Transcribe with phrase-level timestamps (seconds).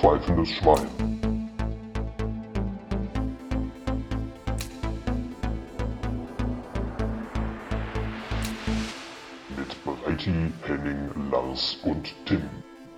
[0.00, 0.88] pfeifendes Schwein.
[9.56, 12.48] Mit Breiti, Henning, Lars und Tim.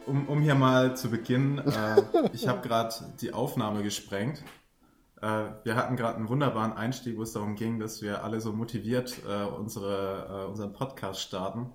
[0.07, 2.03] Um, um hier mal zu beginnen, äh,
[2.33, 4.45] ich habe gerade die Aufnahme gesprengt.
[5.21, 8.53] Äh, wir hatten gerade einen wunderbaren Einstieg, wo es darum ging, dass wir alle so
[8.53, 11.69] motiviert äh, unsere, äh, unseren Podcast starten,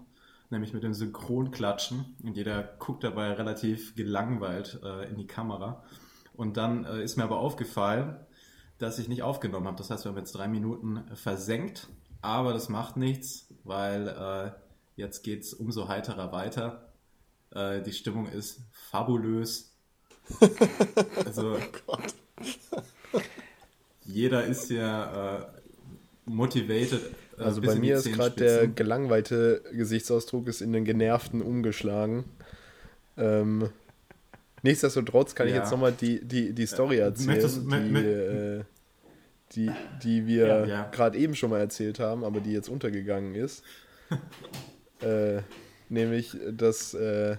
[0.49, 2.15] nämlich mit dem Synchronklatschen.
[2.23, 5.83] Und jeder guckt dabei relativ gelangweilt äh, in die Kamera.
[6.33, 8.17] Und dann äh, ist mir aber aufgefallen,
[8.77, 9.77] dass ich nicht aufgenommen habe.
[9.77, 11.87] Das heißt, wir haben jetzt drei Minuten versenkt,
[12.21, 14.51] aber das macht nichts, weil äh,
[14.95, 16.83] jetzt geht es umso heiterer weiter.
[17.53, 19.73] die Stimmung ist fabulös.
[21.25, 21.97] Also, oh
[24.07, 25.45] jeder ist ja äh,
[26.25, 27.01] motivated.
[27.37, 32.25] Äh, also bei mir ist gerade der gelangweilte Gesichtsausdruck ist in den genervten umgeschlagen.
[33.17, 33.69] Ähm,
[34.63, 35.53] nichtsdestotrotz kann ja.
[35.53, 38.63] ich jetzt nochmal die, die, die Story erzählen, Möchtest, die, äh,
[39.53, 39.71] die,
[40.03, 40.89] die wir ja, ja.
[40.91, 43.63] gerade eben schon mal erzählt haben, aber die jetzt untergegangen ist.
[45.01, 45.41] äh,
[45.89, 47.37] nämlich, dass äh,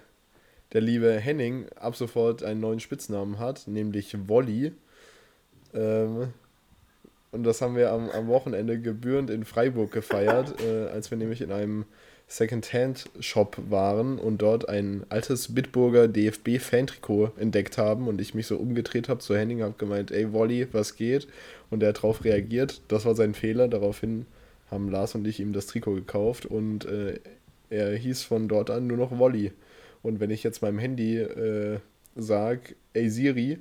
[0.73, 4.73] der liebe Henning ab sofort einen neuen Spitznamen hat, nämlich Wolli.
[5.75, 6.33] Ähm,
[7.31, 11.41] und das haben wir am, am Wochenende gebührend in Freiburg gefeiert, äh, als wir nämlich
[11.41, 11.85] in einem
[12.29, 19.09] Secondhand-Shop waren und dort ein altes Bitburger DFB-Fan-Trikot entdeckt haben und ich mich so umgedreht
[19.09, 21.27] habe zu Henning, habe gemeint, ey Wolli, was geht?
[21.71, 22.83] Und er hat darauf reagiert.
[22.89, 23.69] Das war sein Fehler.
[23.69, 24.27] Daraufhin
[24.71, 27.19] haben Lars und ich ihm das Trikot gekauft und äh,
[27.71, 29.53] er hieß von dort an nur noch Wolli.
[30.03, 31.79] Und wenn ich jetzt meinem Handy äh,
[32.15, 33.59] sage, ey Siri,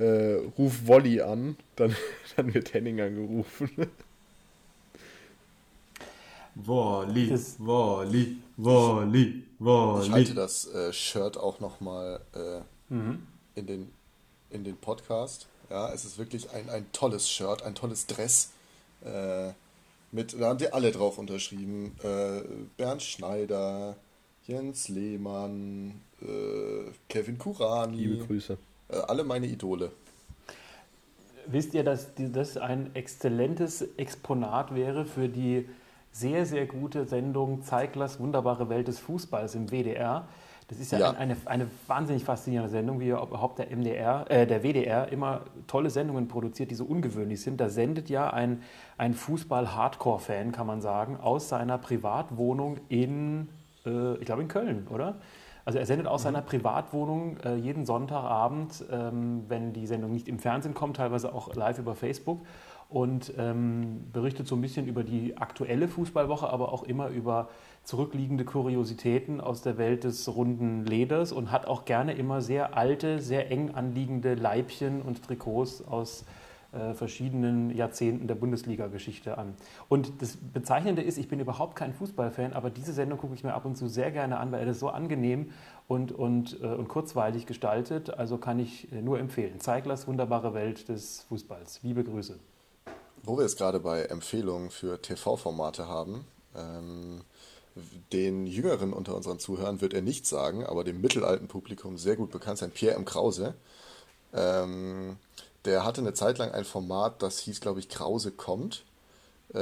[0.00, 1.94] äh, ruf Wolli an, dann,
[2.36, 3.70] dann wird Henning angerufen.
[6.54, 10.06] Wolli, Wolli, Wolli, Wolli.
[10.06, 13.26] Ich halte das äh, Shirt auch nochmal äh, mhm.
[13.54, 13.92] in, den,
[14.50, 15.46] in den Podcast.
[15.68, 18.50] Ja, es ist wirklich ein, ein tolles Shirt, ein tolles Dress.
[19.04, 19.52] Äh,
[20.12, 21.96] mit, da haben die alle drauf unterschrieben.
[22.02, 22.42] Äh,
[22.76, 23.96] Bernd Schneider,
[24.46, 27.96] Jens Lehmann, äh, Kevin Kurani.
[27.96, 28.58] Liebe Grüße.
[28.90, 29.90] Äh, alle meine Idole.
[31.46, 35.68] Wisst ihr, dass das ein exzellentes Exponat wäre für die
[36.12, 40.28] sehr, sehr gute Sendung Zeiglers wunderbare Welt des Fußballs im WDR?
[40.68, 41.10] Das ist ja, ja.
[41.10, 46.28] Eine, eine wahnsinnig faszinierende Sendung, wie überhaupt der MDR, äh, der WDR immer tolle Sendungen
[46.28, 47.60] produziert, die so ungewöhnlich sind.
[47.60, 48.62] Da sendet ja ein,
[48.96, 53.48] ein Fußball-Hardcore-Fan, kann man sagen, aus seiner Privatwohnung in,
[53.84, 55.16] äh, ich glaube in Köln, oder?
[55.64, 56.24] Also er sendet aus mhm.
[56.24, 61.54] seiner Privatwohnung äh, jeden Sonntagabend, ähm, wenn die Sendung nicht im Fernsehen kommt, teilweise auch
[61.54, 62.40] live über Facebook
[62.88, 67.48] und ähm, berichtet so ein bisschen über die aktuelle Fußballwoche, aber auch immer über
[67.84, 73.20] zurückliegende Kuriositäten aus der Welt des runden Leders und hat auch gerne immer sehr alte,
[73.20, 76.24] sehr eng anliegende Leibchen und Trikots aus äh,
[76.94, 79.54] verschiedenen Jahrzehnten der Bundesliga-Geschichte an.
[79.88, 83.54] Und das Bezeichnende ist, ich bin überhaupt kein Fußballfan, aber diese Sendung gucke ich mir
[83.54, 85.50] ab und zu sehr gerne an, weil er das so angenehm
[85.88, 88.10] und, und, äh, und kurzweilig gestaltet.
[88.10, 89.58] Also kann ich äh, nur empfehlen.
[89.58, 91.80] Zeiglers wunderbare Welt des Fußballs.
[91.82, 92.38] Liebe Grüße.
[93.22, 96.24] Wo wir es gerade bei Empfehlungen für TV-Formate haben,
[96.56, 97.22] ähm,
[98.12, 102.30] den Jüngeren unter unseren Zuhörern wird er nicht sagen, aber dem mittelalten Publikum sehr gut
[102.30, 103.04] bekannt sein, Pierre M.
[103.04, 103.54] Krause.
[104.32, 105.16] Ähm,
[105.64, 108.84] der hatte eine Zeit lang ein Format, das hieß, glaube ich, Krause kommt,
[109.52, 109.58] äh,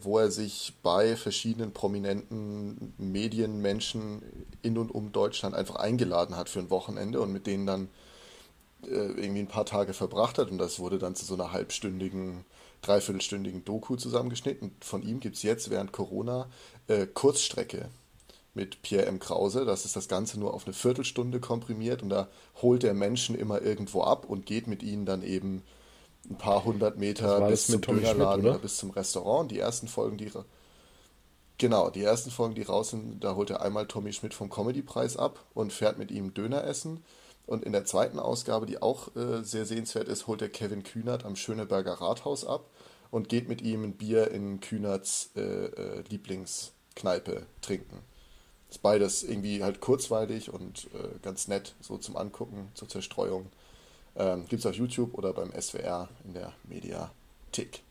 [0.00, 4.22] wo er sich bei verschiedenen prominenten Medienmenschen
[4.62, 7.88] in und um Deutschland einfach eingeladen hat für ein Wochenende und mit denen dann
[8.84, 10.50] äh, irgendwie ein paar Tage verbracht hat.
[10.50, 12.44] Und das wurde dann zu so einer halbstündigen,
[12.82, 14.74] dreiviertelstündigen Doku zusammengeschnitten.
[14.80, 16.48] Von ihm gibt es jetzt während Corona
[16.86, 17.88] äh, Kurzstrecke
[18.58, 19.20] mit Pierre M.
[19.20, 19.64] Krause.
[19.64, 22.28] Das ist das Ganze nur auf eine Viertelstunde komprimiert und da
[22.60, 25.62] holt der Menschen immer irgendwo ab und geht mit ihnen dann eben
[26.28, 28.54] ein paar hundert Meter bis zum Dönerladen oder?
[28.54, 29.50] oder bis zum Restaurant.
[29.50, 30.30] Die ersten Folgen, die
[31.56, 35.16] genau, die ersten Folgen, die raus sind, da holt er einmal Tommy Schmidt vom Comedypreis
[35.16, 37.04] ab und fährt mit ihm Döner essen.
[37.46, 41.24] Und in der zweiten Ausgabe, die auch äh, sehr sehenswert ist, holt er Kevin Kühnert
[41.24, 42.68] am Schöneberger Rathaus ab
[43.10, 48.00] und geht mit ihm ein Bier in Kühnerts äh, äh, Lieblingskneipe trinken.
[48.70, 53.46] Ist beides irgendwie halt kurzweilig und äh, ganz nett, so zum Angucken, zur Zerstreuung.
[54.16, 57.82] Ähm, Gibt es auf YouTube oder beim SWR in der Mediathek.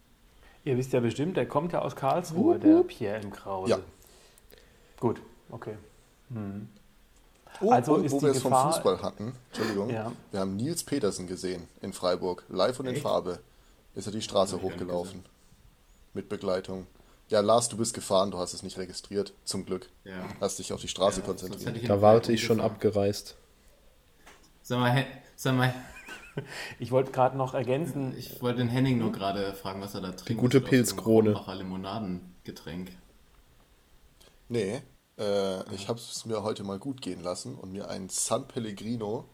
[0.65, 2.75] Ihr wisst ja bestimmt, der kommt ja aus Karlsruhe, uh -huh.
[2.75, 3.31] der Pierre M.
[3.31, 3.71] Krause.
[3.71, 3.79] Ja.
[4.99, 5.77] Gut, okay.
[6.29, 6.67] Hm.
[7.61, 10.11] Oh, also und, wo wir es vom Fußball hatten, Entschuldigung, ja.
[10.31, 13.03] wir haben Nils Petersen gesehen in Freiburg, live und in Echt?
[13.03, 13.39] Farbe.
[13.95, 15.23] Ist er die Straße hochgelaufen.
[16.13, 16.85] Mit Begleitung.
[17.29, 19.89] Ja, Lars, du bist gefahren, du hast es nicht registriert, zum Glück.
[20.05, 20.13] Ja.
[20.39, 21.89] Hast dich auf die Straße ja, konzentriert.
[21.89, 23.35] Da warte ich schon abgereist.
[24.61, 25.73] Sag mal, sag mal.
[26.77, 28.15] Ich wollte gerade noch ergänzen.
[28.15, 30.29] Ich wollte den Henning nur gerade fragen, was er da trinkt.
[30.29, 31.35] Die gute Pilzkrone.
[31.51, 32.91] Limonadengetränk.
[34.47, 34.83] Nee,
[35.17, 39.25] äh, ich habe es mir heute mal gut gehen lassen und mir ein San Pellegrino,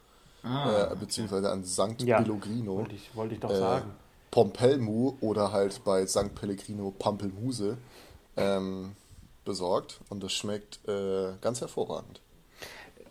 [0.44, 2.78] ah, äh, beziehungsweise ein Sankt ja, Pellegrino.
[2.78, 3.92] Wollte ich, wollte ich doch äh, sagen.
[4.34, 6.34] Pompelmu oder halt bei St.
[6.34, 7.78] Pellegrino Pampelmuse
[8.36, 8.94] ähm,
[9.46, 12.20] besorgt und das schmeckt äh, ganz hervorragend.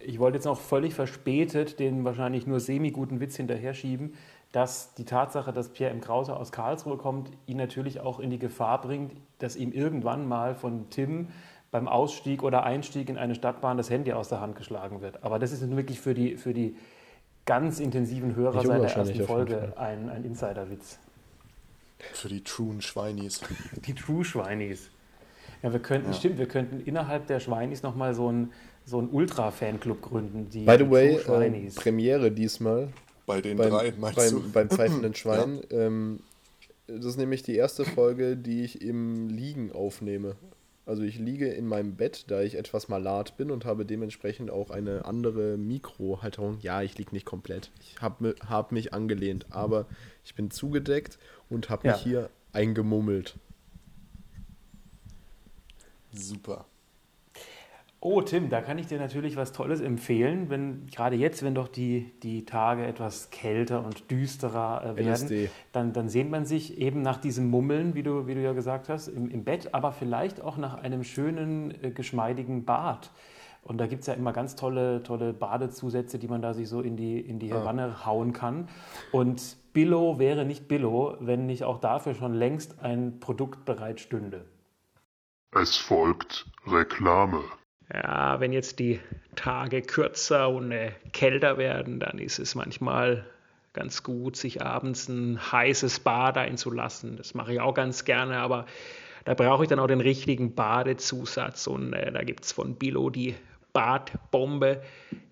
[0.00, 4.14] Ich wollte jetzt noch völlig verspätet den wahrscheinlich nur semi-guten Witz hinterher schieben,
[4.50, 6.00] dass die Tatsache, dass Pierre M.
[6.00, 10.56] Krause aus Karlsruhe kommt, ihn natürlich auch in die Gefahr bringt, dass ihm irgendwann mal
[10.56, 11.28] von Tim
[11.70, 15.22] beim Ausstieg oder Einstieg in eine Stadtbahn das Handy aus der Hand geschlagen wird.
[15.22, 16.76] Aber das ist wirklich für die, für die
[17.46, 20.98] ganz intensiven Hörer seit der ersten Folge ein, ein Insider-Witz.
[22.12, 23.40] Für die truen Schweinis.
[23.86, 24.90] Die True Schweinis.
[25.62, 26.14] Ja, wir könnten, ja.
[26.14, 28.52] stimmt, wir könnten innerhalb der Schweinis nochmal so einen
[28.84, 30.48] so Ultra-Fanclub gründen.
[30.50, 32.88] Die, By the way, äh, Premiere diesmal.
[33.26, 34.52] Bei den beim, drei, meinst beim, du?
[34.52, 35.60] Beim pfeifenden Schwein.
[35.70, 35.78] Ja.
[35.78, 36.20] Ähm,
[36.88, 40.34] das ist nämlich die erste Folge, die ich im Liegen aufnehme.
[40.84, 44.70] Also ich liege in meinem Bett, da ich etwas malat bin und habe dementsprechend auch
[44.70, 46.58] eine andere Mikrohalterung.
[46.60, 47.70] Ja, ich liege nicht komplett.
[47.80, 49.86] Ich habe hab mich angelehnt, aber
[50.24, 51.18] ich bin zugedeckt
[51.48, 51.92] und habe ja.
[51.92, 53.36] mich hier eingemummelt.
[56.12, 56.66] Super.
[58.04, 61.68] Oh, Tim, da kann ich dir natürlich was Tolles empfehlen, wenn gerade jetzt, wenn doch
[61.68, 67.00] die, die Tage etwas kälter und düsterer äh, werden, dann, dann sehnt man sich eben
[67.02, 70.40] nach diesem Mummeln, wie du, wie du ja gesagt hast, im, im Bett, aber vielleicht
[70.40, 73.12] auch nach einem schönen, äh, geschmeidigen Bad.
[73.62, 76.80] Und da gibt es ja immer ganz tolle, tolle Badezusätze, die man da sich so
[76.80, 77.64] in die, in die ah.
[77.64, 78.68] Wanne hauen kann.
[79.12, 84.44] Und Billo wäre nicht Billo, wenn nicht auch dafür schon längst ein Produkt bereit stünde.
[85.52, 87.44] Es folgt Reklame.
[87.92, 89.00] Ja, wenn jetzt die
[89.34, 93.24] Tage kürzer und äh, kälter werden, dann ist es manchmal
[93.74, 97.16] ganz gut, sich abends ein heißes Bad einzulassen.
[97.16, 98.66] Das mache ich auch ganz gerne, aber
[99.24, 103.10] da brauche ich dann auch den richtigen Badezusatz und äh, da gibt es von Billo
[103.10, 103.34] die
[103.72, 104.82] Badbombe.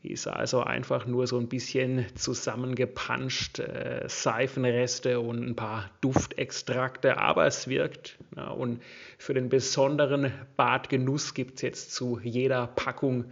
[0.02, 7.46] Ist also einfach nur so ein bisschen zusammengepanscht, äh, Seifenreste und ein paar Duftextrakte, aber
[7.46, 8.16] es wirkt.
[8.34, 8.82] Ja, und
[9.19, 13.26] für den besonderen Badgenuss gibt es jetzt zu jeder Packung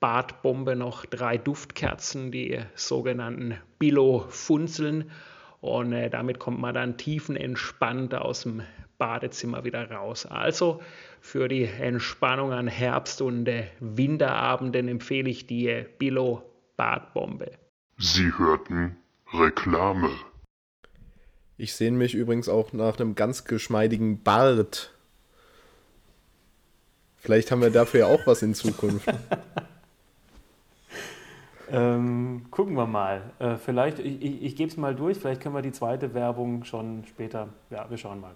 [0.00, 5.10] Badbombe noch drei Duftkerzen, die sogenannten Billo-Funzeln.
[5.60, 8.62] Und äh, damit kommt man dann tiefenentspannt aus dem
[9.04, 10.24] Badezimmer wieder raus.
[10.24, 10.80] Also
[11.20, 16.42] für die Entspannung an Herbst- und äh, Winterabenden empfehle ich die äh, Billo
[16.78, 17.50] Badbombe.
[17.98, 18.96] Sie hörten
[19.30, 20.08] Reklame.
[21.58, 24.94] Ich sehne mich übrigens auch nach einem ganz geschmeidigen Bart.
[27.18, 29.06] Vielleicht haben wir dafür ja auch was in Zukunft.
[31.70, 33.20] ähm, gucken wir mal.
[33.38, 36.64] Äh, vielleicht, ich, ich, ich gebe es mal durch, vielleicht können wir die zweite Werbung
[36.64, 37.50] schon später.
[37.68, 38.32] Ja, wir schauen mal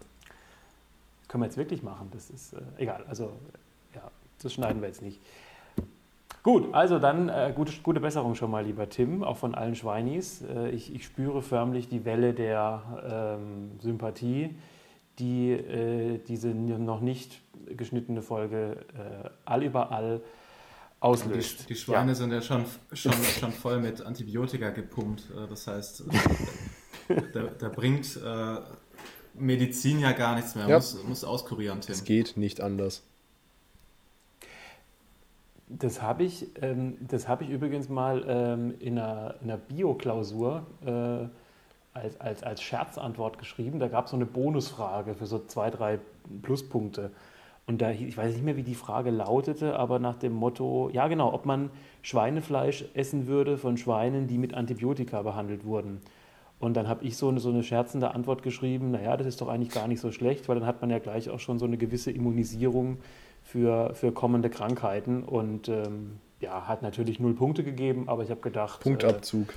[1.28, 2.08] können wir jetzt wirklich machen?
[2.12, 3.04] Das ist äh, egal.
[3.08, 3.32] Also,
[3.94, 4.10] ja,
[4.42, 5.20] das schneiden wir jetzt nicht.
[6.42, 10.42] Gut, also dann äh, gute, gute Besserung schon mal, lieber Tim, auch von allen Schweinis.
[10.42, 14.54] Äh, ich, ich, spüre förmlich die Welle der ähm, Sympathie,
[15.18, 17.42] die äh, diese noch nicht
[17.76, 20.22] geschnittene Folge äh, allüberall
[21.00, 21.64] auslöst.
[21.64, 22.14] Die, die Schweine ja.
[22.14, 25.24] sind ja schon, schon, schon voll mit Antibiotika gepumpt.
[25.30, 26.04] Äh, das heißt,
[27.34, 28.18] da, da bringt
[29.38, 30.68] Medizin ja gar nichts mehr.
[30.68, 30.76] Ja.
[30.76, 31.92] Muss, muss auskurieren, Tim.
[31.92, 33.02] Es geht nicht anders.
[35.68, 41.28] Das habe ich, ähm, hab ich übrigens mal ähm, in einer, einer Bio-Klausur äh,
[41.98, 43.78] als, als, als Scherzantwort geschrieben.
[43.78, 45.98] Da gab es so eine Bonusfrage für so zwei, drei
[46.42, 47.10] Pluspunkte.
[47.66, 51.06] Und da, ich weiß nicht mehr, wie die Frage lautete, aber nach dem Motto, ja
[51.06, 51.68] genau, ob man
[52.00, 56.00] Schweinefleisch essen würde von Schweinen, die mit Antibiotika behandelt wurden.
[56.60, 59.48] Und dann habe ich so eine, so eine scherzende Antwort geschrieben, naja, das ist doch
[59.48, 61.76] eigentlich gar nicht so schlecht, weil dann hat man ja gleich auch schon so eine
[61.76, 62.98] gewisse Immunisierung
[63.44, 65.22] für, für kommende Krankheiten.
[65.22, 68.80] Und ähm, ja, hat natürlich null Punkte gegeben, aber ich habe gedacht.
[68.80, 69.50] Punktabzug.
[69.50, 69.54] Äh,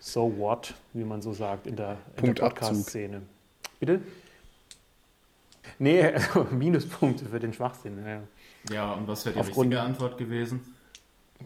[0.00, 3.22] so what, wie man so sagt in der, in der Podcast-Szene.
[3.80, 4.00] Bitte?
[5.78, 7.98] Nee, also Minuspunkte für den Schwachsinn.
[8.06, 8.22] Ja,
[8.70, 10.60] ja und was wäre die Aufgrund, richtige Antwort gewesen?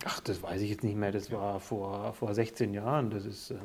[0.04, 1.12] Ach, das weiß ich jetzt nicht mehr.
[1.12, 3.11] Das war vor, vor 16 Jahren.
[3.11, 3.50] Das ist.
[3.50, 3.59] Ähm,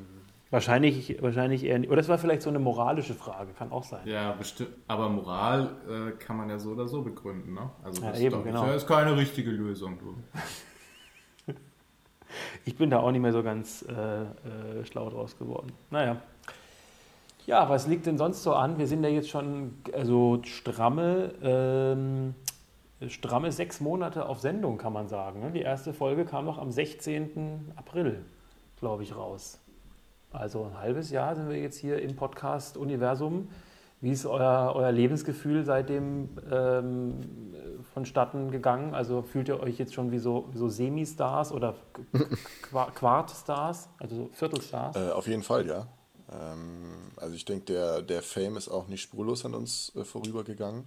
[0.49, 1.89] Wahrscheinlich, wahrscheinlich eher nicht.
[1.89, 4.07] Oder es war vielleicht so eine moralische Frage, kann auch sein.
[4.07, 4.69] Ja, bestimmt.
[4.87, 7.69] Aber Moral äh, kann man ja so oder so begründen, ne?
[7.83, 8.65] Also das ja, eben, genau.
[8.67, 10.15] ist, ist keine richtige Lösung, du.
[12.65, 15.73] ich bin da auch nicht mehr so ganz äh, äh, schlau draus geworden.
[15.91, 16.21] Naja.
[17.45, 18.77] Ja, was liegt denn sonst so an?
[18.77, 22.35] Wir sind ja jetzt schon also stramme, ähm,
[23.09, 25.41] stramme sechs Monate auf Sendung, kann man sagen.
[25.41, 25.51] Ne?
[25.51, 27.73] Die erste Folge kam noch am 16.
[27.75, 28.23] April.
[28.79, 29.59] glaube ich, raus.
[30.37, 33.49] Also ein halbes Jahr sind wir jetzt hier im Podcast-Universum.
[33.99, 37.15] Wie ist euer, euer Lebensgefühl seitdem ähm,
[37.93, 38.93] vonstatten gegangen?
[38.93, 41.73] Also fühlt ihr euch jetzt schon wie so, wie so Semi-Stars oder
[42.93, 44.95] Quart-Stars, also Viertelstars?
[44.95, 45.87] Äh, auf jeden Fall, ja.
[46.31, 50.83] Ähm, also ich denke, der, der Fame ist auch nicht spurlos an uns äh, vorübergegangen.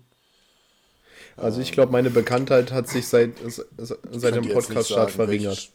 [1.37, 3.33] Also ich glaube, meine Bekanntheit hat sich seit,
[3.77, 5.71] seit dem Podcast-Start verringert.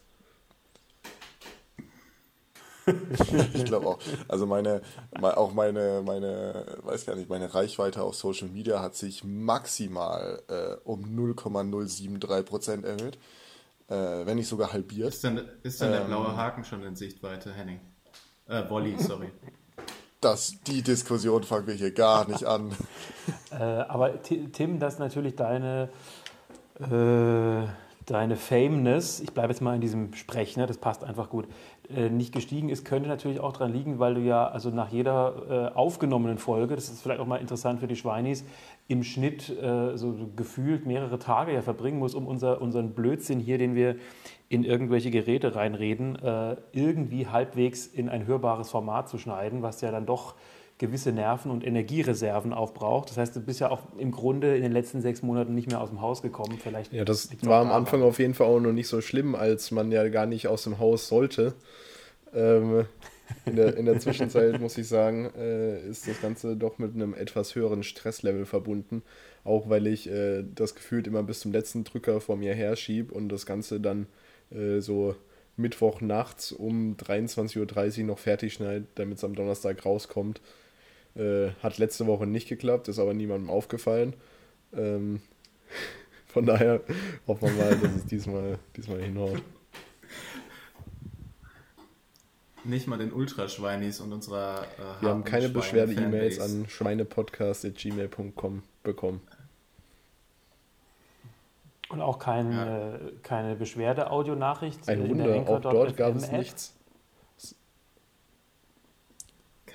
[3.54, 3.98] ich glaube auch.
[4.28, 4.82] Also meine,
[5.20, 10.76] auch meine, meine, weiß gar nicht, meine Reichweite auf Social Media hat sich maximal äh,
[10.84, 13.18] um 0,073% erhöht.
[13.88, 15.10] Äh, wenn nicht sogar halbiert.
[15.10, 17.78] Ist dann, ist dann ähm, der blaue Haken schon in Sichtweite, Henning?
[18.48, 19.30] Äh, Wolli, sorry.
[20.20, 22.72] Das, die Diskussion fangen wir hier gar nicht an.
[23.52, 25.88] äh, aber Tim, das ist natürlich deine,
[26.80, 27.68] äh,
[28.06, 31.46] deine Fameness, ich bleibe jetzt mal in diesem Sprech, ne, das passt einfach gut,
[32.10, 35.76] nicht gestiegen ist, könnte natürlich auch daran liegen, weil du ja also nach jeder äh,
[35.76, 38.44] aufgenommenen Folge, das ist vielleicht auch mal interessant für die Schweinis,
[38.88, 43.58] im Schnitt äh, so gefühlt mehrere Tage ja verbringen musst, um unser, unseren Blödsinn hier,
[43.58, 43.96] den wir
[44.48, 49.90] in irgendwelche Geräte reinreden, äh, irgendwie halbwegs in ein hörbares Format zu schneiden, was ja
[49.90, 50.34] dann doch
[50.78, 53.08] gewisse Nerven und Energiereserven aufbraucht.
[53.10, 55.80] Das heißt, du bist ja auch im Grunde in den letzten sechs Monaten nicht mehr
[55.80, 56.58] aus dem Haus gekommen.
[56.62, 59.70] Vielleicht ja, das war am Anfang auf jeden Fall auch noch nicht so schlimm, als
[59.70, 61.54] man ja gar nicht aus dem Haus sollte.
[62.34, 62.84] Ähm,
[63.46, 67.14] in, der, in der Zwischenzeit muss ich sagen, äh, ist das Ganze doch mit einem
[67.14, 69.02] etwas höheren Stresslevel verbunden.
[69.44, 73.30] Auch weil ich äh, das gefühlt immer bis zum letzten Drücker vor mir herschiebe und
[73.30, 74.06] das Ganze dann
[74.50, 75.14] äh, so
[75.56, 80.40] Mittwoch nachts um 23.30 Uhr noch fertig schneidet, damit es am Donnerstag rauskommt.
[81.16, 84.14] Äh, hat letzte Woche nicht geklappt, ist aber niemandem aufgefallen.
[84.74, 85.20] Ähm,
[86.26, 86.82] von daher
[87.26, 89.42] hoffen wir mal, dass es diesmal, diesmal hinhaut.
[92.64, 94.64] Nicht mal den Ultraschweinis und unserer.
[94.78, 99.20] Äh, wir haben keine Beschwerde-E-Mails an schweinepodcast.gmail.com bekommen.
[101.88, 102.94] Und auch kein, ja.
[102.96, 104.88] äh, keine Beschwerde-Audionachricht.
[104.88, 106.75] Ein Wunder, auch dort gab es nichts.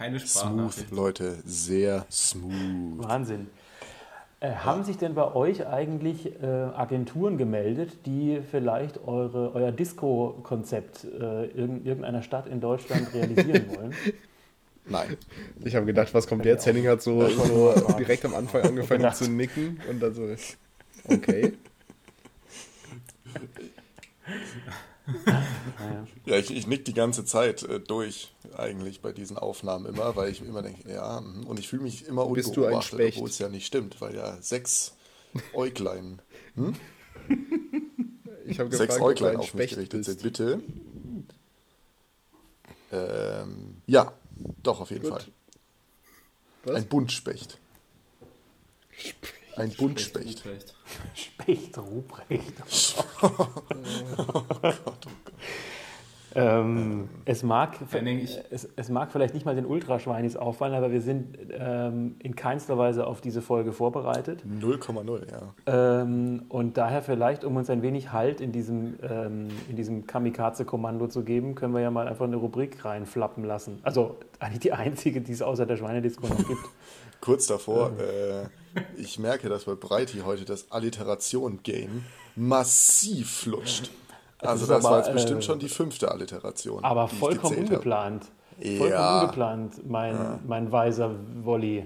[0.01, 0.87] Keine Sprachnachricht.
[0.89, 3.07] Smooth, Leute, sehr smooth.
[3.07, 3.47] Wahnsinn.
[4.39, 11.03] Äh, haben sich denn bei euch eigentlich äh, Agenturen gemeldet, die vielleicht eure, euer Disco-Konzept
[11.03, 13.93] äh, in irgendeiner Stadt in Deutschland realisieren wollen?
[14.85, 15.17] Nein.
[15.63, 16.65] Ich habe gedacht, was kommt jetzt?
[16.65, 20.23] Henning hat so, so direkt am Anfang angefangen zu nicken und dann so,
[21.07, 21.53] okay.
[26.25, 30.29] ja, ich, ich nick die ganze Zeit äh, durch eigentlich bei diesen Aufnahmen immer, weil
[30.29, 31.45] ich immer denke, ja, mhm.
[31.47, 34.95] und ich fühle mich immer Bist unbeobachtet, obwohl es ja nicht stimmt, weil ja sechs
[35.53, 36.21] Äuglein,
[36.55, 36.75] hm?
[38.45, 40.61] ich gefragt, sechs Äuglein auf mich gerichtet sind, bitte.
[42.91, 44.13] Ähm, ja,
[44.63, 45.11] doch, auf jeden Gut.
[45.11, 45.25] Fall.
[46.65, 46.75] Was?
[46.75, 47.57] Ein Buntspecht.
[48.91, 49.40] Specht.
[49.61, 50.43] Ein Buntspecht.
[51.13, 52.53] Specht Ruprecht.
[53.21, 53.53] oh Gott,
[54.25, 54.43] oh
[54.85, 55.07] Gott.
[56.33, 57.77] Ähm, es, mag,
[58.49, 62.77] es, es, mag vielleicht nicht mal den Ultraschweinis auffallen, aber wir sind ähm, in keinster
[62.77, 64.43] Weise auf diese Folge vorbereitet.
[64.47, 66.01] 0,0, ja.
[66.01, 71.07] Ähm, und daher vielleicht, um uns ein wenig Halt in diesem, ähm, in diesem Kamikaze-Kommando
[71.07, 73.79] zu geben, können wir ja mal einfach eine Rubrik reinflappen lassen.
[73.83, 76.49] Also eigentlich die einzige, die es außer der Schweinedisco noch gibt.
[77.21, 78.47] Kurz davor, äh,
[78.97, 82.03] ich merke, dass bei Breiti heute das Alliteration-Game
[82.35, 83.91] massiv flutscht.
[84.39, 86.83] Also das, das aber, war jetzt bestimmt äh, schon die fünfte Alliteration.
[86.83, 88.25] Aber vollkommen ungeplant.
[88.59, 88.77] Ja.
[88.77, 90.39] Vollkommen ungeplant, mein, ja.
[90.47, 91.85] mein weiser Wolli.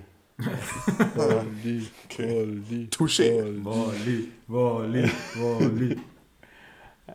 [1.16, 1.88] Wolli,
[2.18, 3.64] Wolli, Touché.
[3.64, 5.98] Wolli, Wolli, Wolli.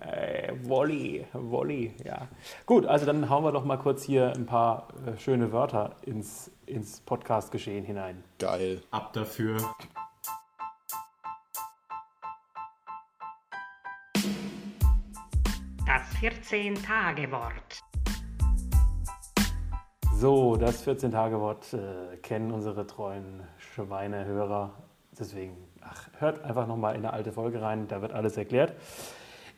[0.00, 2.28] Äh, Wolli, Wolli, ja.
[2.64, 6.50] Gut, also dann hauen wir doch mal kurz hier ein paar äh, schöne Wörter ins,
[6.64, 8.24] ins Podcast-Geschehen hinein.
[8.38, 8.80] Geil.
[8.90, 9.58] Ab dafür.
[15.86, 17.82] Das 14-Tage-Wort.
[20.14, 24.70] So, das 14-Tage-Wort äh, kennen unsere treuen Schweinehörer.
[25.18, 28.74] Deswegen, ach, hört einfach nochmal in eine alte Folge rein, da wird alles erklärt.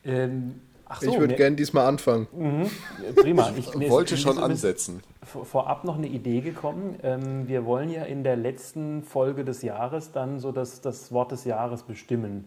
[0.05, 0.61] Ähm,
[1.01, 2.29] so, ich würde gerne diesmal anfangen.
[2.33, 2.71] Mhm,
[3.17, 3.51] prima.
[3.57, 5.03] Ich, ich wollte schon ansetzen.
[5.23, 6.99] Vorab noch eine Idee gekommen.
[7.03, 11.33] Ähm, wir wollen ja in der letzten Folge des Jahres dann so das, das Wort
[11.33, 12.45] des Jahres bestimmen.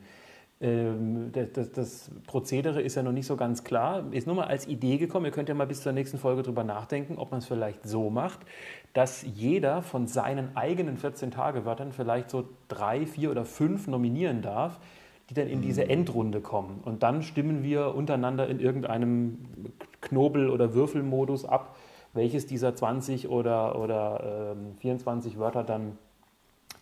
[0.61, 4.05] Ähm, das, das, Prozedere ist ja noch nicht so ganz klar.
[4.11, 5.25] Ist nur mal als Idee gekommen.
[5.25, 8.09] Ihr könnt ja mal bis zur nächsten Folge drüber nachdenken, ob man es vielleicht so
[8.09, 8.39] macht,
[8.93, 14.79] dass jeder von seinen eigenen 14-Tage-Wörtern vielleicht so drei, vier oder fünf nominieren darf
[15.29, 15.89] die dann in diese mhm.
[15.89, 16.81] Endrunde kommen.
[16.85, 19.45] Und dann stimmen wir untereinander in irgendeinem
[20.01, 21.75] Knobel- oder Würfelmodus ab,
[22.13, 25.97] welches dieser 20 oder, oder ähm, 24 Wörter dann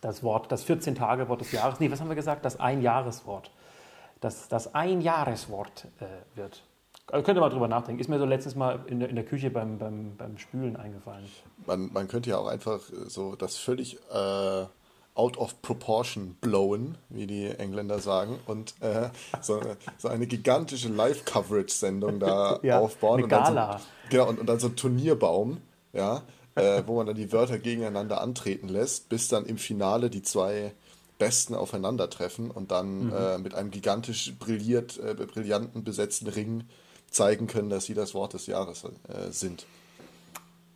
[0.00, 2.44] das Wort, das 14-Tage-Wort des Jahres, nee, was haben wir gesagt?
[2.44, 3.50] Das Ein-Jahreswort.
[4.20, 6.62] Das, das Ein-Jahreswort äh, wird.
[7.10, 8.00] Also könnt ihr mal drüber nachdenken.
[8.00, 11.24] Ist mir so letztes Mal in der, in der Küche beim, beim, beim Spülen eingefallen.
[11.66, 14.64] Man, man könnte ja auch einfach so das völlig äh,
[15.14, 19.60] out of proportion blowen, wie die Engländer sagen, und äh, so,
[19.96, 23.14] so, eine gigantische Live-Coverage-Sendung da ja, aufbauen.
[23.14, 23.66] Eine und Gala.
[23.66, 25.60] Dann so, genau, und, und dann so ein Turnierbaum,
[25.92, 26.22] ja,
[26.56, 30.72] äh, wo man dann die Wörter gegeneinander antreten lässt, bis dann im Finale die zwei
[31.18, 33.12] Besten aufeinandertreffen und dann mhm.
[33.12, 36.64] äh, mit einem gigantisch brilliert, äh, brillanten besetzten Ring
[37.10, 39.66] zeigen können, dass sie das Wort des Jahres äh, sind.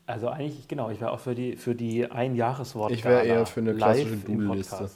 [0.08, 2.92] Also eigentlich, genau, ich wäre auch für die, für die Ein-Jahreswort.
[2.92, 4.88] Ich wäre eher für eine klassische Doodle-Liste.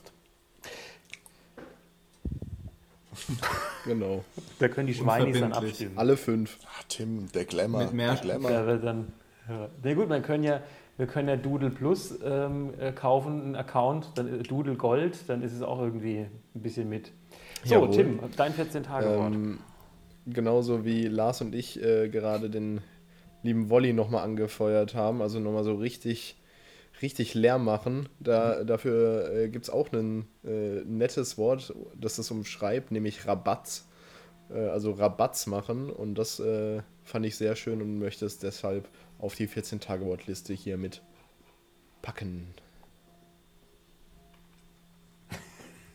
[3.84, 4.24] genau.
[4.58, 5.98] Da können die Schweinis dann abstimmen.
[5.98, 6.58] Alle fünf.
[6.64, 7.82] Ach, Tim, der Glamour.
[7.82, 8.50] Mit mehr der Glamour.
[8.50, 9.12] Da dann,
[9.50, 9.68] ja.
[9.82, 10.62] Na gut, man können ja,
[10.96, 15.42] wir können ja Doodle Plus ähm, äh, kaufen, einen Account, dann äh, Doodle Gold, dann
[15.42, 16.20] ist es auch irgendwie
[16.54, 17.12] ein bisschen mit.
[17.64, 17.90] So, Jawohl.
[17.90, 19.34] Tim, dein 14-Tage-Wort.
[19.34, 19.58] Ähm,
[20.24, 22.80] genauso wie Lars und ich äh, gerade den
[23.42, 26.36] lieben Wolli nochmal angefeuert haben, also nochmal so richtig,
[27.00, 28.08] richtig leer machen.
[28.20, 33.88] Da, dafür äh, gibt es auch ein äh, nettes Wort, das das umschreibt, nämlich Rabatz.
[34.50, 38.88] Äh, also Rabatz machen und das äh, fand ich sehr schön und möchte es deshalb
[39.18, 41.02] auf die 14-Tage-Wortliste hier mit
[42.02, 42.54] packen.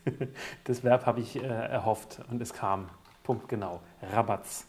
[0.63, 2.89] Das Verb habe ich äh, erhofft und es kam.
[3.23, 3.81] Punkt genau.
[4.01, 4.65] Rabatz.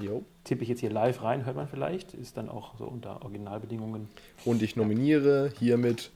[0.00, 0.24] Jo.
[0.44, 4.08] Tippe ich jetzt hier live rein, hört man vielleicht, ist dann auch so unter Originalbedingungen.
[4.44, 6.10] Und ich nominiere hiermit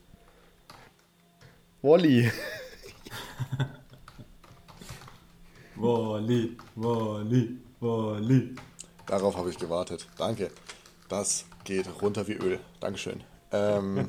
[1.83, 2.33] Wally.
[5.77, 8.55] Wally, Wally, Wally.
[9.07, 10.09] Darauf habe ich gewartet.
[10.17, 10.51] Danke.
[11.11, 12.59] Das geht runter wie Öl.
[12.81, 13.23] Dankeschön.
[13.53, 14.09] Ähm,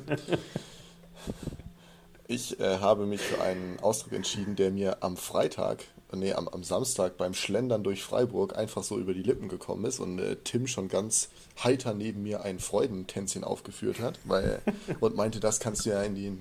[2.26, 5.84] ich äh, habe mich für einen Ausdruck entschieden, der mir am Freitag
[6.18, 10.00] nee, am, am Samstag beim Schlendern durch Freiburg einfach so über die Lippen gekommen ist
[10.00, 11.28] und äh, Tim schon ganz
[11.62, 14.60] heiter neben mir ein Freudentänzchen aufgeführt hat, weil
[15.00, 16.38] und meinte, das kannst du ja in die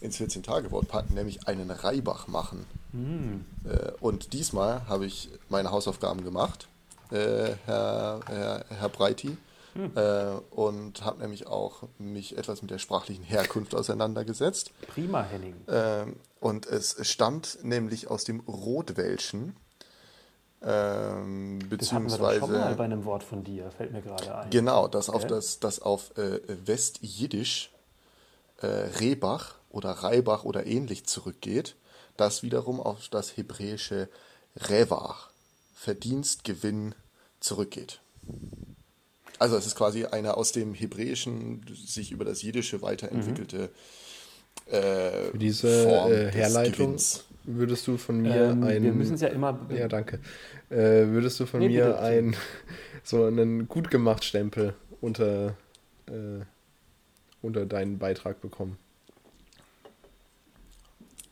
[0.00, 2.64] ins 14-Tage-Wort packen, nämlich einen Reibach machen.
[2.92, 3.68] Mm.
[3.68, 6.68] Äh, und diesmal habe ich meine Hausaufgaben gemacht,
[7.10, 9.36] äh, Herr, Herr, Herr Breiti.
[9.74, 9.92] Hm.
[9.94, 14.72] Äh, und habe nämlich auch mich etwas mit der sprachlichen Herkunft auseinandergesetzt.
[14.88, 15.54] Prima, Henning.
[15.68, 16.06] Äh,
[16.40, 19.56] und es stammt nämlich aus dem Rotwelschen.
[20.62, 24.34] Ähm, beziehungsweise, das hatten wir schon mal bei einem Wort von dir, fällt mir gerade
[24.34, 24.50] ein.
[24.50, 25.16] Genau, das okay.
[25.16, 27.70] auf, das, das auf äh, Westjiddisch
[28.60, 31.76] äh, Rebach oder Reibach oder ähnlich zurückgeht,
[32.16, 34.08] das wiederum auf das hebräische
[34.56, 35.30] Revach,
[35.74, 36.94] Verdienst, Gewinn,
[37.40, 38.00] zurückgeht.
[39.38, 43.68] Also es ist quasi eine aus dem Hebräischen sich über das Jiddische weiterentwickelte mhm.
[44.66, 46.96] Äh, Für diese Form äh, Herleitung
[47.44, 48.82] würdest du von mir ähm, ein...
[48.82, 49.58] Wir müssen es ja immer...
[49.70, 50.20] Ja, danke.
[50.68, 52.00] Äh, würdest du von nee, mir bitte.
[52.00, 52.36] ein
[53.02, 55.56] so einen gut gemacht Stempel unter,
[56.06, 56.44] äh,
[57.42, 58.78] unter deinen Beitrag bekommen?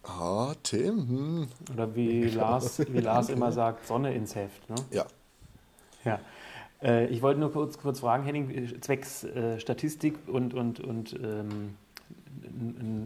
[0.02, 1.08] Ah, Tim.
[1.08, 1.48] Hm.
[1.72, 4.68] Oder wie Lars, wie Lars immer sagt, Sonne ins Heft.
[4.70, 4.76] Ne?
[4.90, 5.06] Ja.
[6.04, 6.20] Ja.
[6.82, 11.76] Äh, ich wollte nur kurz, kurz fragen, Henning, zwecks äh, Statistik und, und, und ähm,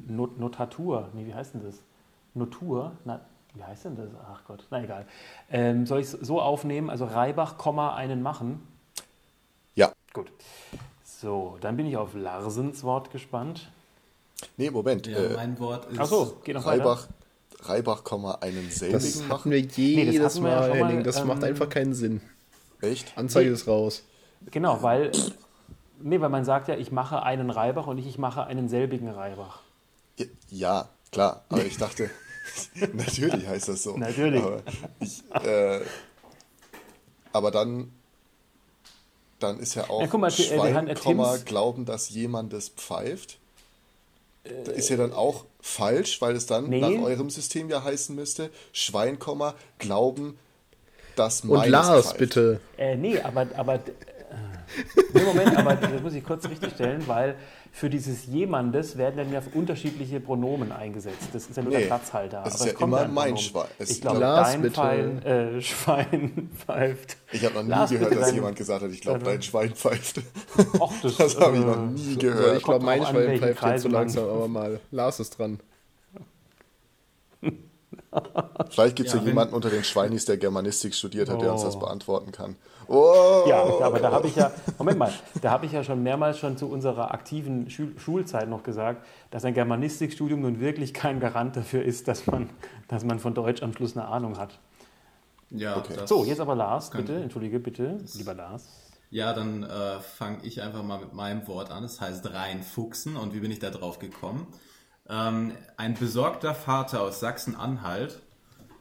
[0.08, 1.82] Not Notatur, nee, wie heißt denn das?
[2.34, 2.92] Notur?
[3.04, 3.20] Na,
[3.54, 4.08] wie heißt denn das?
[4.30, 5.06] Ach Gott, na egal.
[5.50, 7.58] Ähm, soll ich es so aufnehmen, also Reibach,
[7.96, 8.66] einen machen?
[9.74, 9.92] Ja.
[10.12, 10.32] Gut.
[11.04, 13.70] So, dann bin ich auf Larsens Wort gespannt.
[14.56, 15.06] Nee, Moment.
[15.06, 15.98] Ja, äh, mein Wort ist.
[16.00, 17.68] Achso, geht noch Reibach, weiter.
[17.68, 18.04] Reibach,
[18.42, 19.52] einen selbigen das machen.
[19.52, 21.04] Wir jedes nee, das Mal, wir ja Henning.
[21.04, 22.20] Das ähm, macht einfach keinen Sinn.
[22.80, 23.16] Echt?
[23.16, 23.54] Anzeige nee.
[23.54, 24.04] ist raus.
[24.50, 25.12] Genau, weil,
[26.02, 29.08] nee, weil man sagt ja, ich mache einen Reibach und nicht ich mache einen selbigen
[29.08, 29.60] Reibach.
[30.50, 32.10] Ja, klar, aber ich dachte,
[32.92, 33.96] natürlich heißt das so.
[33.96, 34.42] Natürlich.
[34.42, 34.62] Aber,
[35.00, 35.80] ich, äh,
[37.32, 37.92] aber dann,
[39.38, 43.38] dann ist ja auch ja, mal, Schwein, äh, Komma, glauben, dass jemand das pfeift.
[44.64, 46.80] Das ist ja dann auch falsch, weil es dann nee.
[46.80, 49.18] nach eurem System ja heißen müsste, Schwein,
[49.78, 50.36] glauben,
[51.14, 52.18] das Und Lars, pfeift.
[52.18, 52.60] bitte.
[52.76, 53.78] Äh, nee, aber, aber
[55.14, 57.36] äh, Moment, aber das muss ich kurz richtigstellen, weil
[57.70, 61.28] für dieses jemandes werden dann ja unterschiedliche Pronomen eingesetzt.
[61.32, 62.42] Das ist ja nur nee, der Platzhalter.
[62.44, 63.66] Das ist ja immer mein Schwein.
[63.78, 67.16] Ich glaube, dein Pfeil, äh, Schwein pfeift.
[67.32, 70.20] Ich habe noch nie Lars, gehört, dass jemand gesagt hat, ich glaube, dein Schwein pfeift.
[70.78, 72.58] Och, das, das habe ich noch äh, nie gehört.
[72.58, 74.80] Ich glaube, mein Schwein pfeift jetzt so langsam, aber mal.
[74.90, 75.60] Lars ist dran.
[78.70, 81.40] Vielleicht gibt es ja, ja jemanden unter den Schweinis, der Germanistik studiert hat, oh.
[81.40, 81.80] der uns das oh.
[81.80, 82.56] beantworten kann.
[82.88, 83.44] Oh.
[83.46, 86.56] Ja, aber da habe ich ja, Moment mal, da habe ich ja schon mehrmals schon
[86.56, 91.82] zu unserer aktiven Schul Schulzeit noch gesagt, dass ein Germanistikstudium nun wirklich kein Garant dafür
[91.82, 92.50] ist, dass man,
[92.88, 94.58] dass man von Deutsch am Schluss eine Ahnung hat.
[95.50, 95.94] Ja, okay.
[96.06, 98.68] So, jetzt aber Lars, bitte, entschuldige bitte, lieber Lars.
[99.12, 101.84] Ja, dann äh, fange ich einfach mal mit meinem Wort an.
[101.84, 103.16] Es heißt reinfuchsen.
[103.16, 104.46] Und wie bin ich da drauf gekommen?
[105.06, 108.22] Ähm, ein besorgter Vater aus Sachsen-Anhalt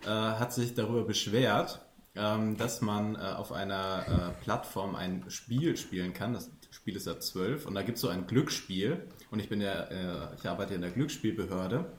[0.05, 1.81] äh, hat sich darüber beschwert,
[2.15, 6.33] ähm, dass man äh, auf einer äh, Plattform ein Spiel spielen kann.
[6.33, 9.07] Das Spiel ist ab 12 und da gibt es so ein Glücksspiel.
[9.29, 11.91] Und ich bin ja, äh, ich arbeite in der Glücksspielbehörde.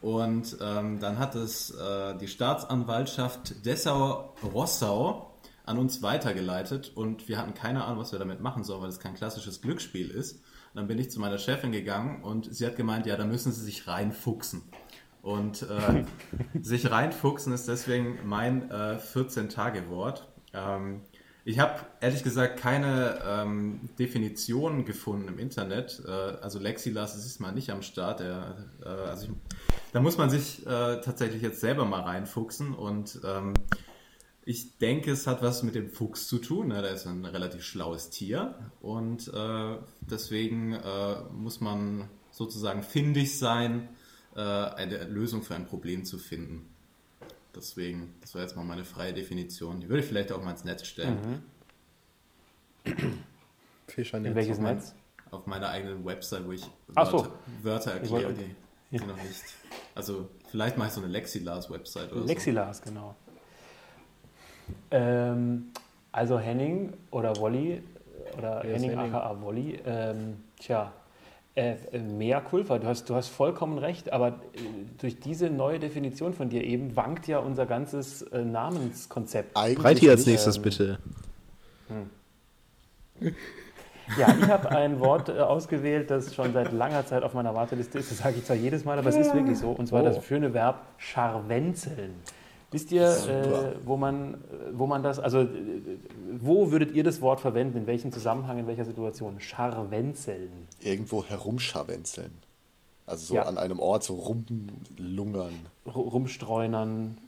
[0.00, 5.32] Und ähm, dann hat es äh, die Staatsanwaltschaft Dessau-Rossau
[5.64, 8.98] an uns weitergeleitet und wir hatten keine Ahnung, was wir damit machen sollen, weil es
[8.98, 10.40] kein klassisches Glücksspiel ist.
[10.74, 13.52] Und dann bin ich zu meiner Chefin gegangen und sie hat gemeint, ja, da müssen
[13.52, 14.62] Sie sich reinfuchsen.
[15.22, 16.04] Und äh,
[16.60, 20.28] sich reinfuchsen ist deswegen mein äh, 14-Tage-Wort.
[20.52, 21.02] Ähm,
[21.44, 26.02] ich habe ehrlich gesagt keine ähm, Definition gefunden im Internet.
[26.06, 28.20] Äh, also Lexilas ist mal nicht am Start.
[28.20, 29.30] Der, äh, also ich,
[29.92, 33.54] da muss man sich äh, tatsächlich jetzt selber mal reinfuchsen und ähm,
[34.44, 36.68] ich denke, es hat was mit dem Fuchs zu tun.
[36.68, 36.82] Ne?
[36.82, 43.88] Der ist ein relativ schlaues Tier und äh, deswegen äh, muss man sozusagen findig sein,
[44.38, 46.68] eine Lösung für ein Problem zu finden.
[47.54, 49.80] Deswegen, das war jetzt mal meine freie Definition.
[49.80, 51.42] Die würde ich vielleicht auch mal ins Netz stellen.
[52.86, 53.18] Mhm.
[54.12, 54.94] In welches auf Netz?
[54.94, 57.32] Mein, auf meiner eigenen Website, wo ich Wörter, so.
[57.62, 58.54] Wörter erkläre, die,
[58.90, 59.06] die ja.
[59.06, 59.42] noch nicht.
[59.94, 62.84] Also vielleicht mache ich so eine Lexilars-Website oder Lexilars, so.
[62.84, 63.14] genau.
[64.90, 65.72] Ähm,
[66.10, 67.82] also Henning oder Wolli
[68.38, 70.92] oder Henning, Henning aka Wolli, ähm, tja,
[71.54, 74.60] äh, mehr Kulpa, du hast, du hast vollkommen recht, aber äh,
[74.98, 79.52] durch diese neue Definition von dir eben wankt ja unser ganzes äh, Namenskonzept.
[79.52, 80.98] Breiti als nächstes ähm, bitte.
[81.88, 83.34] Hm.
[84.18, 87.98] Ja, ich habe ein Wort äh, ausgewählt, das schon seit langer Zeit auf meiner Warteliste
[87.98, 88.10] ist.
[88.10, 89.70] Das sage ich zwar jedes Mal, aber es ist wirklich so.
[89.70, 90.06] Und zwar oh.
[90.06, 92.14] das schöne Verb scharwenzeln.
[92.72, 95.46] Wisst ihr, äh, wo, man, wo man das, also
[96.40, 97.76] wo würdet ihr das Wort verwenden?
[97.78, 99.38] In welchem Zusammenhang, in welcher Situation?
[99.40, 100.50] Scharwenzeln.
[100.80, 102.32] Irgendwo herumscharwenzeln.
[103.06, 103.42] Also so ja.
[103.42, 105.54] an einem Ort so rumlungern.
[105.86, 107.18] Rumstreunern.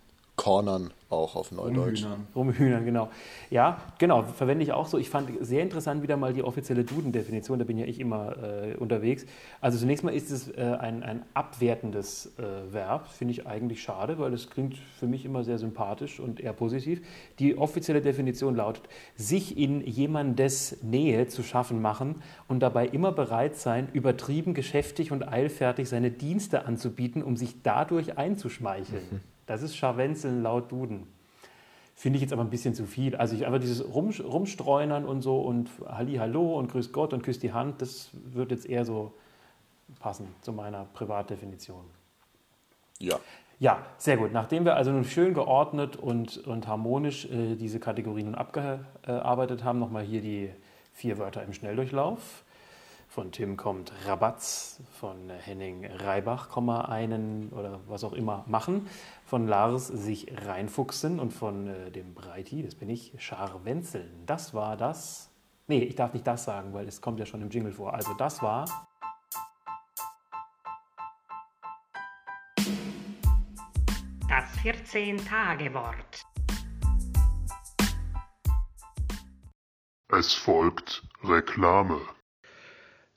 [0.44, 2.04] Cornern auch auf Neudeutsch.
[2.04, 2.26] Rumhühnern.
[2.36, 3.08] Rumhühnern, genau.
[3.48, 4.98] Ja, genau, verwende ich auch so.
[4.98, 8.76] Ich fand sehr interessant wieder mal die offizielle Duden-Definition, da bin ja ich immer äh,
[8.76, 9.24] unterwegs.
[9.62, 14.18] Also zunächst mal ist es äh, ein, ein abwertendes äh, Verb, finde ich eigentlich schade,
[14.18, 17.00] weil es klingt für mich immer sehr sympathisch und eher positiv.
[17.38, 18.82] Die offizielle Definition lautet,
[19.16, 22.16] sich in jemandes Nähe zu schaffen machen
[22.48, 28.18] und dabei immer bereit sein, übertrieben geschäftig und eilfertig seine Dienste anzubieten, um sich dadurch
[28.18, 29.04] einzuschmeicheln.
[29.10, 29.20] Mhm.
[29.46, 31.06] Das ist Scharwenzeln laut Duden.
[31.94, 33.14] Finde ich jetzt aber ein bisschen zu viel.
[33.14, 37.22] Also ich einfach dieses Rum, Rumstreunern und so und Halli, Hallo und Grüß Gott und
[37.22, 39.12] Küss die Hand, das wird jetzt eher so
[40.00, 41.84] passen zu meiner Privatdefinition.
[42.98, 43.18] Ja.
[43.60, 44.32] Ja, sehr gut.
[44.32, 50.02] Nachdem wir also nun schön geordnet und, und harmonisch äh, diese Kategorien abgearbeitet haben, nochmal
[50.02, 50.50] hier die
[50.92, 52.44] vier Wörter im Schnelldurchlauf.
[53.14, 58.88] Von Tim kommt Rabatz, von Henning Reibach, einen oder was auch immer machen,
[59.24, 64.26] von Lars sich reinfuchsen und von äh, dem Breiti, das bin ich, Scharwenzeln.
[64.26, 65.30] Das war das.
[65.68, 67.94] Nee, ich darf nicht das sagen, weil es kommt ja schon im Jingle vor.
[67.94, 68.64] Also das war.
[74.28, 76.24] Das 14-Tage-Wort.
[80.08, 82.00] Es folgt Reklame.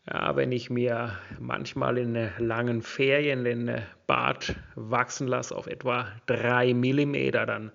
[0.09, 6.73] Ja, wenn ich mir manchmal in langen Ferien den Bart wachsen lasse auf etwa drei
[6.73, 7.71] Millimeter, dann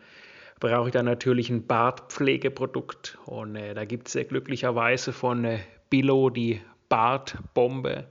[0.58, 3.18] brauche ich da natürlich ein Bartpflegeprodukt.
[3.26, 5.58] Und äh, da gibt es äh, glücklicherweise von äh,
[5.90, 8.06] Billo die Bartbombe.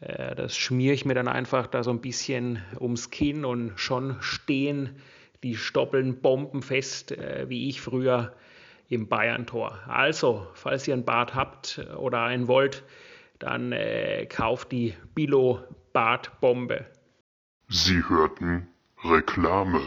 [0.00, 4.16] Äh, das schmiere ich mir dann einfach da so ein bisschen ums Kinn und schon
[4.20, 4.96] stehen
[5.44, 8.32] die Stoppeln bombenfest, äh, wie ich früher
[8.88, 9.78] im Bayern-Tor.
[9.86, 12.82] Also, falls ihr ein Bart habt oder einen wollt,
[13.38, 15.60] dann äh, kauft die Bilo
[15.92, 16.86] Badbombe.
[17.68, 18.68] Sie hörten
[19.02, 19.80] Reklame.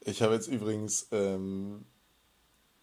[0.00, 1.84] Ich habe jetzt übrigens, ähm,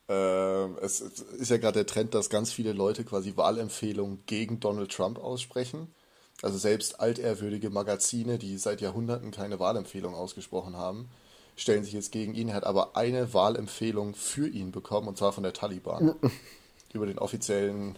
[0.08, 4.92] äh, es ist ja gerade der Trend, dass ganz viele Leute quasi Wahlempfehlungen gegen Donald
[4.92, 5.94] Trump aussprechen.
[6.42, 11.10] Also selbst altehrwürdige Magazine, die seit Jahrhunderten keine Wahlempfehlung ausgesprochen haben,
[11.58, 12.50] stellen sich jetzt gegen ihn.
[12.50, 16.16] Er hat aber eine Wahlempfehlung für ihn bekommen, und zwar von der Taliban.
[16.94, 17.96] über den offiziellen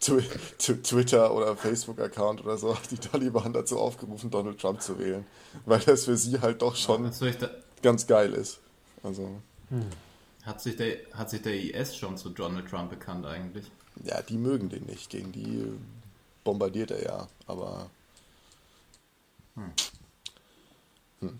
[0.00, 5.24] Twitter- oder Facebook-Account oder so die Taliban dazu aufgerufen, Donald Trump zu wählen.
[5.64, 7.10] Weil das für sie halt doch schon.
[7.38, 7.50] Da,
[7.82, 8.58] ganz geil ist.
[9.02, 9.28] Also.
[9.68, 9.86] Hm.
[10.42, 13.70] Hat, sich der, hat sich der IS schon zu Donald Trump bekannt eigentlich?
[14.04, 15.10] Ja, die mögen den nicht.
[15.10, 15.66] Gegen die
[16.44, 17.90] bombardiert er ja, aber.
[19.54, 19.70] Hm.
[21.20, 21.38] Hm.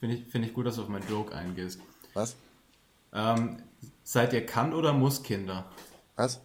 [0.00, 1.80] Finde ich, find ich gut, dass du auf meinen Joke eingehst.
[2.12, 2.36] Was?
[3.14, 3.62] Ähm,
[4.02, 5.64] seid ihr Kann- oder Muss-Kinder?
[6.16, 6.40] Was?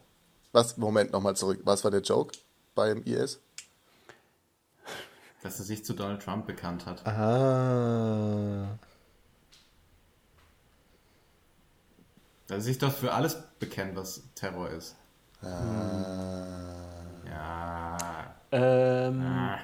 [0.52, 0.78] Was?
[0.78, 1.60] Moment, nochmal zurück.
[1.64, 2.38] Was war der Joke
[2.76, 3.40] beim IS?
[5.42, 7.06] Dass er sich zu Donald Trump bekannt hat.
[7.06, 8.78] Ah.
[12.48, 14.96] Dass er sich doch für alles bekennt, was Terror ist.
[15.42, 15.48] Ah.
[17.26, 17.98] Ja.
[18.52, 19.60] Ähm, ah.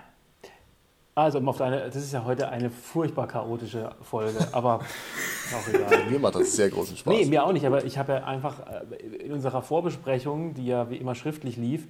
[1.15, 4.81] Also, um auf deine, das ist ja heute eine furchtbar chaotische Folge, aber
[5.53, 6.09] auch egal.
[6.09, 7.13] Mir macht das sehr großen Spaß.
[7.13, 8.59] Nee, mir auch nicht, aber ich habe ja einfach
[8.91, 11.87] äh, in unserer Vorbesprechung, die ja wie immer schriftlich lief,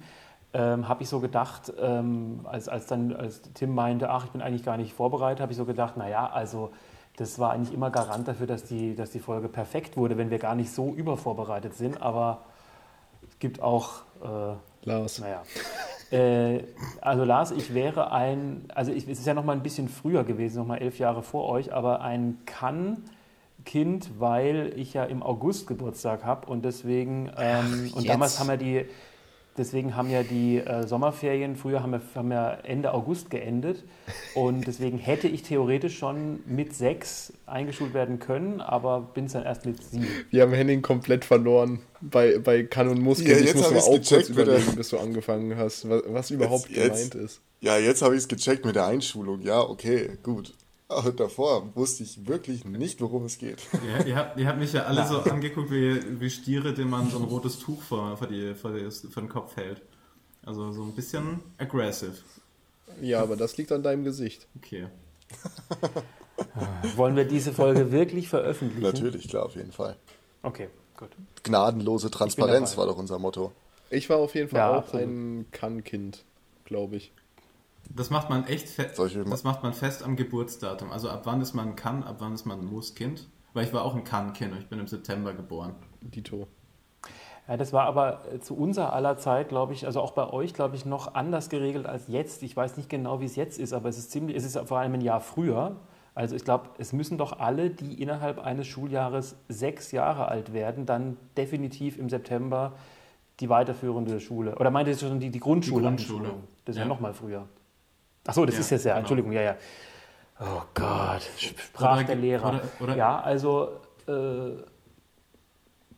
[0.52, 4.40] ähm, habe ich so gedacht, ähm, als, als dann als Tim meinte, ach, ich bin
[4.40, 6.70] eigentlich gar nicht vorbereitet, habe ich so gedacht, naja, also
[7.16, 10.38] das war eigentlich immer Garant dafür, dass die, dass die Folge perfekt wurde, wenn wir
[10.38, 12.42] gar nicht so übervorbereitet sind, aber
[13.28, 14.02] es gibt auch...
[14.22, 14.54] Äh,
[14.88, 15.18] Lars.
[15.18, 15.42] Naja.
[16.10, 16.62] Äh,
[17.00, 20.24] also Lars, ich wäre ein, also ich, es ist ja noch mal ein bisschen früher
[20.24, 22.38] gewesen, noch mal elf Jahre vor euch, aber ein
[23.66, 28.48] Kann-Kind, weil ich ja im August Geburtstag habe und deswegen, ähm, Ach, und damals haben
[28.48, 28.86] wir die,
[29.58, 33.84] Deswegen haben ja die äh, Sommerferien früher haben wir, haben wir Ende August geendet.
[34.34, 39.44] Und deswegen hätte ich theoretisch schon mit sechs eingeschult werden können, aber bin es dann
[39.44, 40.06] erst mit sieben.
[40.28, 43.30] Wir haben Henning komplett verloren bei, bei Kann und Muskel.
[43.30, 46.68] Ja, ich muss mal auch gecheckt, kurz überlegen, bis du angefangen hast, was, was überhaupt
[46.68, 47.40] jetzt, gemeint jetzt, ist.
[47.60, 49.40] Ja, jetzt habe ich es gecheckt mit der Einschulung.
[49.40, 50.52] Ja, okay, gut.
[50.88, 53.60] Aber davor wusste ich wirklich nicht, worum es geht.
[53.72, 57.10] Ja, ihr, habt, ihr habt mich ja alle so angeguckt wie, wie Stiere, denen man
[57.10, 59.82] so ein rotes Tuch vor, vor, die, vor, die, vor den Kopf hält.
[60.44, 62.14] Also so ein bisschen aggressive.
[63.00, 64.46] Ja, aber das liegt an deinem Gesicht.
[64.56, 64.86] Okay.
[66.96, 68.82] Wollen wir diese Folge wirklich veröffentlichen?
[68.82, 69.96] Natürlich, klar, auf jeden Fall.
[70.42, 71.10] Okay, gut.
[71.42, 73.50] Gnadenlose Transparenz war doch unser Motto.
[73.90, 75.08] Ich war auf jeden Fall ja, auch absolut.
[75.08, 76.24] ein Kann-Kind,
[76.64, 77.12] glaube ich.
[77.94, 78.98] Das macht man echt fest.
[78.98, 80.90] Das macht man fest am Geburtsdatum.
[80.90, 83.28] Also ab wann ist man kann, ab wann ist man muss Kind.
[83.54, 85.74] Weil ich war auch ein Kann-Kind und ich bin im September geboren.
[86.02, 86.46] Dito.
[87.48, 90.52] Ja, das war aber äh, zu unserer aller Zeit, glaube ich, also auch bei euch,
[90.52, 92.42] glaube ich, noch anders geregelt als jetzt.
[92.42, 94.78] Ich weiß nicht genau, wie es jetzt ist, aber es ist ziemlich, es ist vor
[94.78, 95.76] allem ein Jahr früher.
[96.14, 100.86] Also ich glaube, es müssen doch alle, die innerhalb eines Schuljahres sechs Jahre alt werden,
[100.86, 102.72] dann definitiv im September
[103.40, 104.56] die weiterführende Schule.
[104.56, 105.82] Oder meinte ihr schon die, die Grundschule?
[105.82, 106.34] Die Grundschule.
[106.64, 107.46] Das ist ja, ja noch mal früher.
[108.26, 109.00] Ach so, das ja, ist jetzt ja, genau.
[109.00, 109.56] Entschuldigung, ja, ja.
[110.40, 112.48] Oh Gott, sprach der Lehrer.
[112.48, 114.50] Oder, oder, ja, also, äh,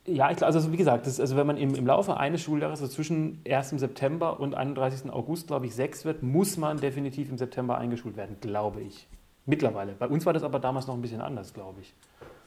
[0.07, 2.93] ja, ich, also wie gesagt, das, also wenn man im, im Laufe eines Schuljahres, also
[2.93, 3.71] zwischen 1.
[3.71, 5.11] September und 31.
[5.11, 9.09] August, glaube ich, sechs wird, muss man definitiv im September eingeschult werden, glaube ich.
[9.45, 9.93] Mittlerweile.
[9.93, 11.95] Bei uns war das aber damals noch ein bisschen anders, glaube ich.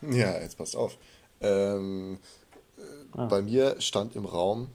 [0.01, 0.97] Ja, jetzt passt auf.
[1.41, 2.19] Ähm,
[3.13, 3.25] ah.
[3.25, 4.69] Bei mir stand im Raum,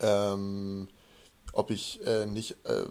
[0.00, 0.88] ähm,
[1.52, 2.84] ob ich äh, nicht äh,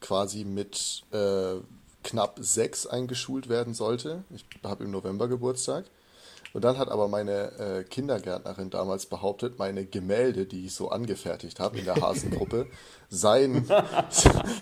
[0.00, 1.56] quasi mit äh,
[2.02, 4.24] knapp sechs eingeschult werden sollte.
[4.30, 5.84] Ich habe im November Geburtstag.
[6.54, 11.60] Und dann hat aber meine äh, Kindergärtnerin damals behauptet, meine Gemälde, die ich so angefertigt
[11.60, 12.66] habe in der Hasengruppe,
[13.10, 13.66] seien,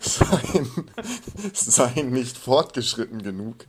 [0.01, 0.91] seien,
[1.53, 3.67] seien nicht fortgeschritten genug,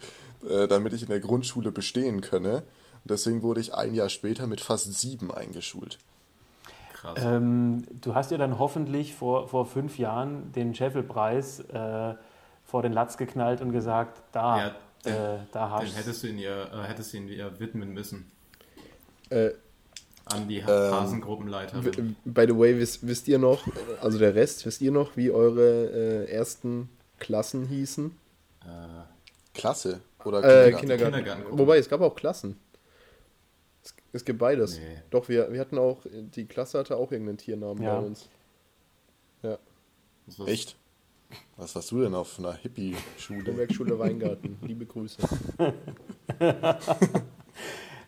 [0.50, 2.64] äh, damit ich in der Grundschule bestehen könne.
[3.04, 6.00] Und deswegen wurde ich ein Jahr später mit fast sieben eingeschult.
[7.02, 7.20] Krass.
[7.22, 12.16] Ähm, du hast ja dann hoffentlich vor, vor fünf Jahren den Scheffelpreis äh,
[12.66, 15.98] vor den Latz geknallt und gesagt, da, ja, den, äh, da hast du.
[15.98, 18.32] hättest du ihn ihr, äh, hättest ihn ihr widmen müssen.
[19.30, 19.52] Äh,
[20.26, 22.16] An die ähm, Hasengruppenleiterin.
[22.26, 23.62] By the way, wisst, wisst, ihr noch,
[24.02, 28.18] also der Rest, wisst ihr noch, wie eure äh, ersten Klassen hießen?
[28.62, 28.68] Äh,
[29.54, 30.78] Klasse oder Kindergarten?
[30.80, 31.16] Kindergarten.
[31.16, 32.60] Kindergarten Wobei, es gab auch Klassen.
[34.14, 34.80] Es gibt beides.
[34.80, 35.02] Nee.
[35.10, 38.00] Doch, wir, wir hatten auch, die Klasse hatte auch irgendeinen Tiernamen ja.
[38.00, 38.30] bei uns.
[39.44, 39.58] Ja.
[40.46, 40.78] Echt?
[41.58, 43.52] Was warst du denn auf einer Hippie-Schule?
[43.52, 44.58] Bergschule Weingarten.
[44.62, 45.22] Liebe Grüße.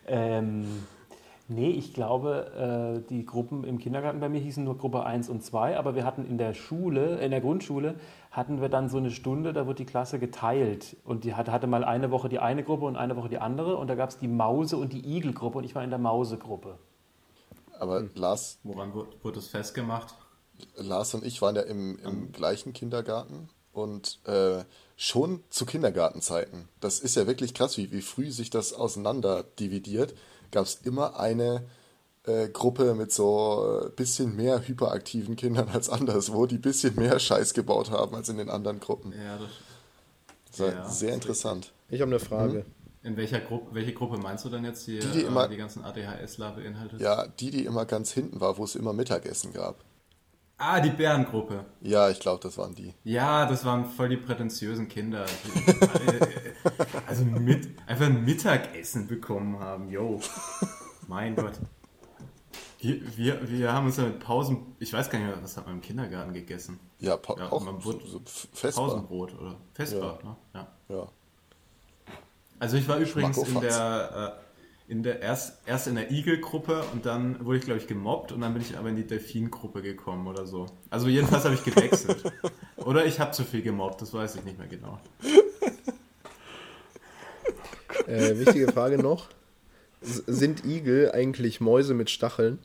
[0.08, 0.84] ähm,
[1.52, 5.44] Nee, ich glaube, äh, die Gruppen im Kindergarten bei mir hießen nur Gruppe 1 und
[5.44, 7.96] 2, aber wir hatten in der Schule, in der Grundschule,
[8.30, 10.96] hatten wir dann so eine Stunde, da wurde die Klasse geteilt.
[11.04, 13.78] Und die hatte, mal eine Woche die eine Gruppe und eine Woche die andere.
[13.78, 16.78] Und da gab es die Mause- und die Igelgruppe und ich war in der Mausegruppe.
[17.80, 18.12] Aber hm.
[18.14, 18.60] Lars.
[18.62, 20.14] Woran wurde das festgemacht?
[20.76, 24.64] Lars und ich waren ja im, im gleichen Kindergarten und äh,
[24.96, 26.70] schon zu Kindergartenzeiten.
[26.80, 30.14] Das ist ja wirklich krass, wie, wie früh sich das auseinander dividiert
[30.52, 31.66] gab es immer eine
[32.24, 36.96] äh, Gruppe mit so ein äh, bisschen mehr hyperaktiven Kindern als anderswo, die ein bisschen
[36.96, 39.14] mehr Scheiß gebaut haben als in den anderen Gruppen.
[39.14, 39.50] Ja, das,
[40.52, 40.90] das war ja.
[40.90, 41.72] sehr interessant.
[41.90, 42.66] Ich habe eine Frage.
[43.02, 45.86] In welcher Gruppe, welche Gruppe meinst du denn jetzt, die die, die, immer, die ganzen
[45.86, 47.00] ADHSler beinhaltet?
[47.00, 49.86] Ja, die, die immer ganz hinten war, wo es immer Mittagessen gab.
[50.62, 51.64] Ah, die Bärengruppe.
[51.80, 52.94] Ja, ich glaube, das waren die.
[53.06, 55.26] Ja, das waren voll die prätentiösen Kinder.
[57.08, 60.20] also mit, einfach ein Mittagessen bekommen haben, yo.
[61.08, 61.54] Mein Gott.
[62.80, 65.66] Wir, wir, wir haben uns ja mit Pausen, ich weiß gar nicht mehr, was hat
[65.66, 66.78] man im Kindergarten gegessen?
[67.00, 68.22] Ja, pa ja auch so, so
[68.70, 70.30] Pausenbrot oder Festbar, ja.
[70.30, 70.36] ne?
[70.54, 70.68] Ja.
[70.96, 71.08] ja.
[72.60, 74.49] Also ich war übrigens in der, äh,
[74.90, 78.42] in der erst, erst in der Igel-Gruppe und dann wurde ich, glaube ich, gemobbt und
[78.42, 80.66] dann bin ich aber in die Delfin-Gruppe gekommen oder so.
[80.90, 82.24] Also jedenfalls habe ich gewechselt.
[82.78, 85.00] oder ich habe zu viel gemobbt, das weiß ich nicht mehr genau.
[88.08, 89.28] Äh, wichtige Frage noch.
[90.02, 92.58] S sind Igel eigentlich Mäuse mit Stacheln?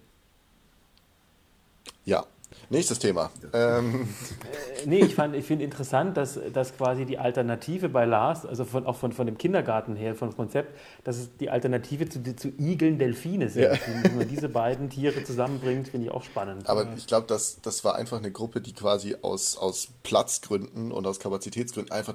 [2.06, 2.24] Ja.
[2.70, 3.30] Nächstes Thema.
[3.52, 4.08] Ähm.
[4.82, 8.86] Äh, nee, ich, ich finde interessant, dass, dass quasi die Alternative bei Lars, also von,
[8.86, 12.98] auch von, von dem Kindergarten her, vom Konzept, dass es die Alternative zu, zu Igeln
[12.98, 13.64] Delfine sind.
[13.64, 13.78] Ja.
[14.02, 16.68] Wenn man diese beiden Tiere zusammenbringt, finde ich auch spannend.
[16.68, 21.06] Aber ich glaube, das, das war einfach eine Gruppe, die quasi aus, aus Platzgründen und
[21.06, 22.14] aus Kapazitätsgründen einfach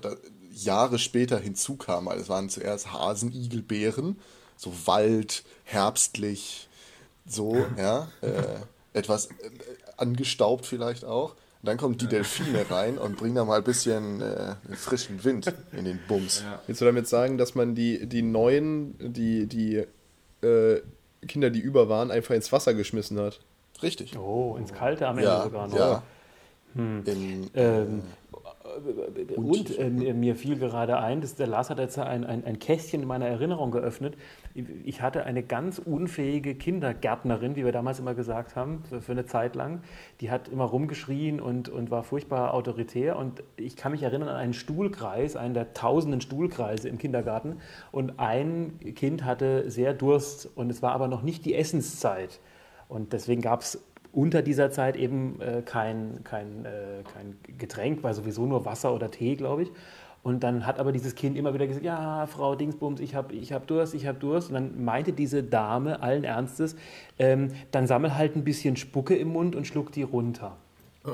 [0.52, 2.08] Jahre später hinzukam.
[2.08, 4.19] Also es waren zuerst Hasen, Igel, Bären,
[4.58, 6.67] so Wald, herbstlich,
[7.25, 8.10] so, ja.
[8.21, 8.43] Äh,
[8.93, 9.49] etwas äh,
[10.01, 11.35] angestaubt vielleicht auch.
[11.62, 15.53] Und dann kommen die Delfine rein und bringen da mal ein bisschen äh, frischen Wind
[15.73, 16.41] in den Bums.
[16.41, 16.62] Ja.
[16.65, 19.83] Willst du damit sagen, dass man die, die neuen, die, die
[20.45, 20.81] äh,
[21.27, 23.41] Kinder, die über waren, einfach ins Wasser geschmissen hat?
[23.83, 24.17] Richtig.
[24.17, 25.77] Oh, ins Kalte am Ende ja, sogar noch.
[25.77, 26.03] Ja.
[26.75, 27.03] Hm.
[27.05, 28.03] In, ähm,
[29.36, 32.60] und, und äh, mir fiel gerade ein, dass der Lars hat jetzt ein, ein, ein
[32.60, 34.15] Kästchen in meiner Erinnerung geöffnet.
[34.84, 39.55] Ich hatte eine ganz unfähige Kindergärtnerin, wie wir damals immer gesagt haben, für eine Zeit
[39.55, 39.82] lang.
[40.21, 43.17] Die hat immer rumgeschrien und, und war furchtbar autoritär.
[43.17, 47.58] Und ich kann mich erinnern an einen Stuhlkreis, einen der tausenden Stuhlkreise im Kindergarten.
[47.91, 52.39] Und ein Kind hatte sehr Durst und es war aber noch nicht die Essenszeit.
[52.89, 58.13] Und deswegen gab es unter dieser Zeit eben äh, kein, kein, äh, kein Getränk, weil
[58.13, 59.72] sowieso nur Wasser oder Tee, glaube ich.
[60.22, 63.54] Und dann hat aber dieses Kind immer wieder gesagt, ja, Frau Dingsbums, ich habe ich
[63.54, 64.50] hab Durst, ich habe Durst.
[64.50, 66.76] Und dann meinte diese Dame allen Ernstes,
[67.17, 70.58] ähm, dann sammel halt ein bisschen Spucke im Mund und schluck die runter.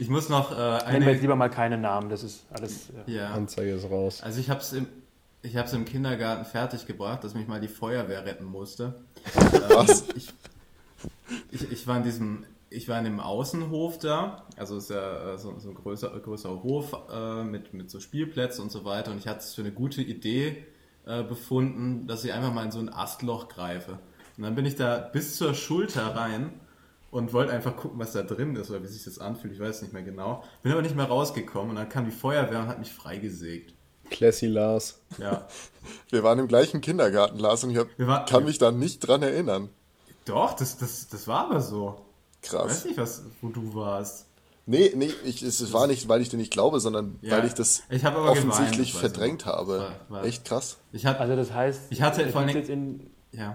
[0.00, 0.92] Ich muss noch äh, eine...
[0.92, 2.90] Nennen wir jetzt lieber mal keine Namen, das ist alles...
[3.06, 3.14] Ja.
[3.14, 3.30] ja.
[3.32, 4.22] Anzeige ist raus.
[4.22, 4.86] Also ich habe es im,
[5.42, 8.94] ich habe es im Kindergarten fertiggebracht, dass mich mal die Feuerwehr retten musste.
[9.68, 10.02] Was?
[10.02, 10.32] Ähm, ich,
[11.50, 15.38] ich, ich, war in diesem, ich war in dem Außenhof da, also ist ja äh,
[15.38, 19.12] so, so ein größer, größerer Hof äh, mit, mit so Spielplätzen und so weiter.
[19.12, 20.66] Und ich hatte es für eine gute Idee
[21.06, 23.98] äh, befunden, dass ich einfach mal in so ein Astloch greife.
[24.36, 26.52] Und dann bin ich da bis zur Schulter rein
[27.10, 29.54] und wollte einfach gucken, was da drin ist oder wie sich das anfühlt.
[29.54, 30.44] Ich weiß nicht mehr genau.
[30.62, 33.74] Bin aber nicht mehr rausgekommen und dann kam die Feuerwehr und hat mich freigesägt.
[34.10, 35.00] Classy Lars.
[35.18, 35.46] Ja.
[36.10, 39.22] Wir waren im gleichen Kindergarten, Lars, und ich hab, waren, kann mich da nicht dran
[39.22, 39.70] erinnern.
[40.24, 42.00] Doch, das, das, das war aber so.
[42.42, 42.64] Krass.
[42.64, 44.26] Ich weiß nicht, was, wo du warst.
[44.66, 47.54] Nee, nee, ich, es war nicht, weil ich dir nicht glaube, sondern ja, weil ich
[47.54, 49.78] das ich offensichtlich geweint, verdrängt habe.
[49.78, 50.76] War, war Echt krass.
[50.92, 53.54] Ich hatte, also das heißt, ich hatte vor allem in, ja.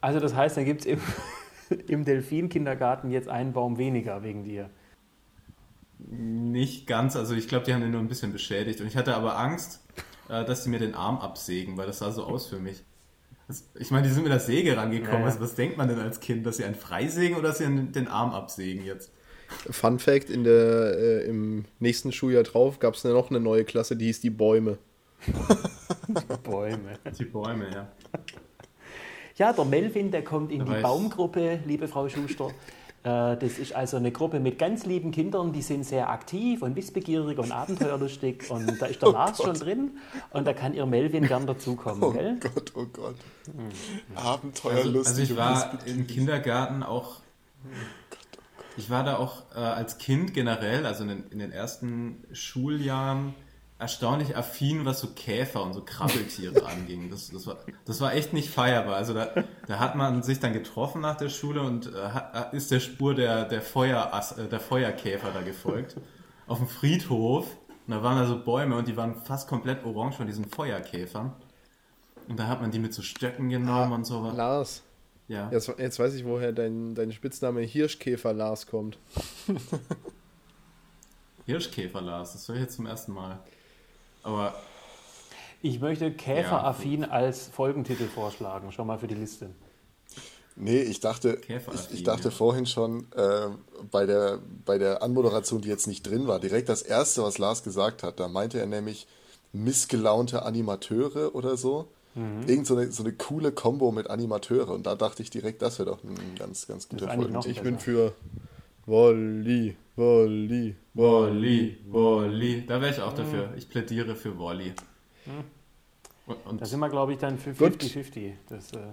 [0.00, 1.00] Also das heißt, da gibt es im,
[1.88, 4.70] im Delfin-Kindergarten jetzt einen Baum weniger wegen dir.
[6.10, 8.80] Nicht ganz, also ich glaube, die haben den nur ein bisschen beschädigt.
[8.80, 9.80] Und ich hatte aber Angst,
[10.28, 12.82] äh, dass sie mir den Arm absägen, weil das sah so aus für mich.
[13.78, 15.20] ich meine, die sind mit der Säge rangekommen.
[15.20, 15.26] Ja.
[15.26, 18.08] Also, was denkt man denn als Kind, dass sie einen freisägen oder dass sie den
[18.08, 19.12] Arm absägen jetzt?
[19.70, 23.96] Fun Fact: in der, äh, Im nächsten Schuljahr drauf gab es noch eine neue Klasse,
[23.96, 24.78] die hieß die Bäume.
[25.26, 26.98] die Bäume.
[27.18, 27.88] Die Bäume, ja.
[29.36, 32.50] Ja, der Melvin, der kommt in da die Baumgruppe, liebe Frau Schuster.
[33.04, 36.76] Äh, das ist also eine Gruppe mit ganz lieben Kindern, die sind sehr aktiv und
[36.76, 38.44] wissbegierig und abenteuerlustig.
[38.50, 39.46] Und da ist der oh Lars Gott.
[39.46, 39.90] schon drin
[40.30, 42.02] und da kann ihr Melvin gern dazukommen.
[42.02, 42.38] Oh gell?
[42.40, 43.16] Gott, oh Gott.
[43.46, 44.16] Mhm.
[44.16, 44.96] Abenteuerlustig.
[44.96, 47.20] Also, also ich war im Kindergarten auch.
[48.76, 53.34] Ich war da auch äh, als Kind generell, also in den, in den ersten Schuljahren,
[53.82, 57.10] erstaunlich affin, was so Käfer und so Krabbeltiere anging.
[57.10, 58.96] Das, das, war, das war echt nicht feierbar.
[58.96, 62.70] Also da, da hat man sich dann getroffen nach der Schule und äh, hat, ist
[62.70, 65.96] der Spur der, der, Feuer, äh, der Feuerkäfer da gefolgt.
[66.46, 67.46] Auf dem Friedhof.
[67.86, 71.32] Und da waren also Bäume und die waren fast komplett orange von diesen Feuerkäfern.
[72.28, 74.30] Und da hat man die mit so Stöcken genommen ah, und so.
[74.30, 74.82] Lars.
[75.26, 75.50] Ja.
[75.50, 78.98] Jetzt, jetzt weiß ich, woher dein, dein Spitzname Hirschkäfer Lars kommt.
[81.46, 83.40] Hirschkäfer Lars, das höre ich jetzt zum ersten Mal.
[84.22, 84.54] Aber.
[85.64, 89.50] Ich möchte Käferaffin ja, als Folgentitel vorschlagen, schon mal für die Liste.
[90.56, 92.30] Nee, ich dachte, ich, ich, dachte ja.
[92.30, 93.46] vorhin schon äh,
[93.90, 97.62] bei, der, bei der Anmoderation, die jetzt nicht drin war, direkt das erste, was Lars
[97.62, 99.06] gesagt hat, da meinte er nämlich,
[99.52, 101.88] missgelaunte Animateure oder so.
[102.14, 102.46] Mhm.
[102.46, 104.70] Irgend so eine, so eine coole Combo mit Animateure.
[104.70, 107.38] Und da dachte ich direkt, das wäre doch ein ganz, ganz guter Folgen.
[107.46, 108.12] Ich bin für
[108.86, 112.64] Wolli, Wolli, Wolli, Wolli.
[112.66, 113.52] Da wäre ich auch dafür.
[113.56, 114.72] Ich plädiere für Wolli.
[115.26, 115.44] Mhm.
[116.26, 118.16] Und, und da sind wir, glaube ich, dann für 50-50.
[118.18, 118.32] Äh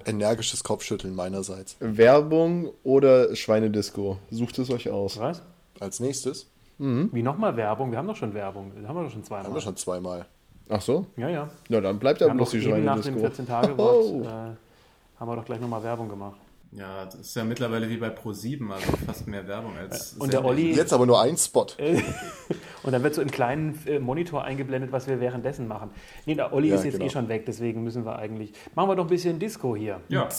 [0.06, 1.78] Energisches Kopfschütteln meinerseits.
[1.80, 4.18] Werbung oder Schweinedisco?
[4.32, 5.20] Sucht es euch aus.
[5.20, 5.44] Was?
[5.80, 6.50] Als nächstes?
[6.80, 7.10] Mhm.
[7.14, 7.92] Wie nochmal Werbung?
[7.92, 8.72] Wir haben doch schon Werbung.
[8.76, 9.46] Das haben wir doch schon zweimal.
[9.46, 10.26] Haben wir schon zweimal.
[10.70, 11.06] Ach so?
[11.18, 11.50] Ja, ja.
[11.68, 12.96] Ja, dann bleibt ja bloß die Schweinedisco.
[12.96, 14.22] Nach dem 14 Tage oh.
[14.24, 16.40] äh, haben wir doch gleich nochmal Werbung gemacht.
[16.72, 20.14] Ja, das ist ja mittlerweile wie bei Pro7, also fast mehr Werbung als.
[20.14, 20.76] Und der Olli.
[20.76, 21.66] Jetzt aber nur ein Spot.
[22.84, 25.90] und dann wird so im kleinen äh, Monitor eingeblendet, was wir währenddessen machen.
[26.28, 27.06] Nee, der Olli ja, ist jetzt genau.
[27.06, 28.54] eh schon weg, deswegen müssen wir eigentlich.
[28.76, 30.00] Machen wir doch ein bisschen Disco hier.
[30.10, 30.30] Ja.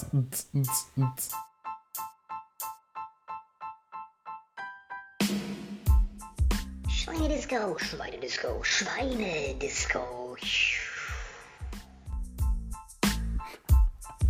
[6.89, 9.99] Schweinedisco, Schweinedisco, Schweinedisco.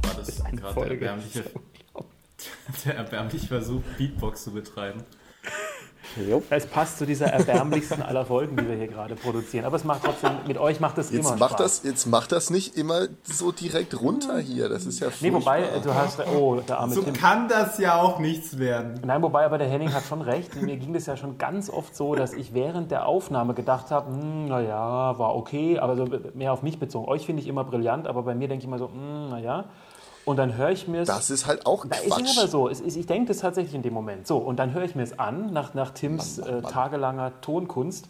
[0.03, 1.45] War das gerade der erbärmliche
[2.85, 5.05] der erbärmliche Versuch, Beatbox zu betreiben.
[6.51, 9.65] Es passt zu dieser erbärmlichsten aller Folgen, die wir hier gerade produzieren.
[9.65, 11.83] Aber es macht trotzdem, mit euch macht es immer macht Spaß.
[11.83, 14.69] Das, jetzt macht das nicht immer so direkt runter hier.
[14.69, 15.39] Das ist ja furchtbar.
[15.39, 17.15] Nee, wobei, du hast, oh, der arme So Tim.
[17.15, 19.01] kann das ja auch nichts werden.
[19.05, 20.61] Nein, wobei, aber der Henning hat schon recht.
[20.61, 24.11] Mir ging das ja schon ganz oft so, dass ich während der Aufnahme gedacht habe,
[24.11, 27.07] hm, naja, war okay, aber so mehr auf mich bezogen.
[27.07, 29.67] Euch finde ich immer brillant, aber bei mir denke ich immer so, hm, naja.
[30.25, 31.09] Und dann höre ich mir es.
[31.09, 32.21] Das ist halt auch Quatsch.
[32.23, 32.69] Ist aber so.
[32.69, 34.27] Ist, ich denke das tatsächlich in dem Moment.
[34.27, 36.73] So, und dann höre ich mir es an, nach, nach Tims Mann, Mann, äh, Mann.
[36.73, 38.07] tagelanger Tonkunst.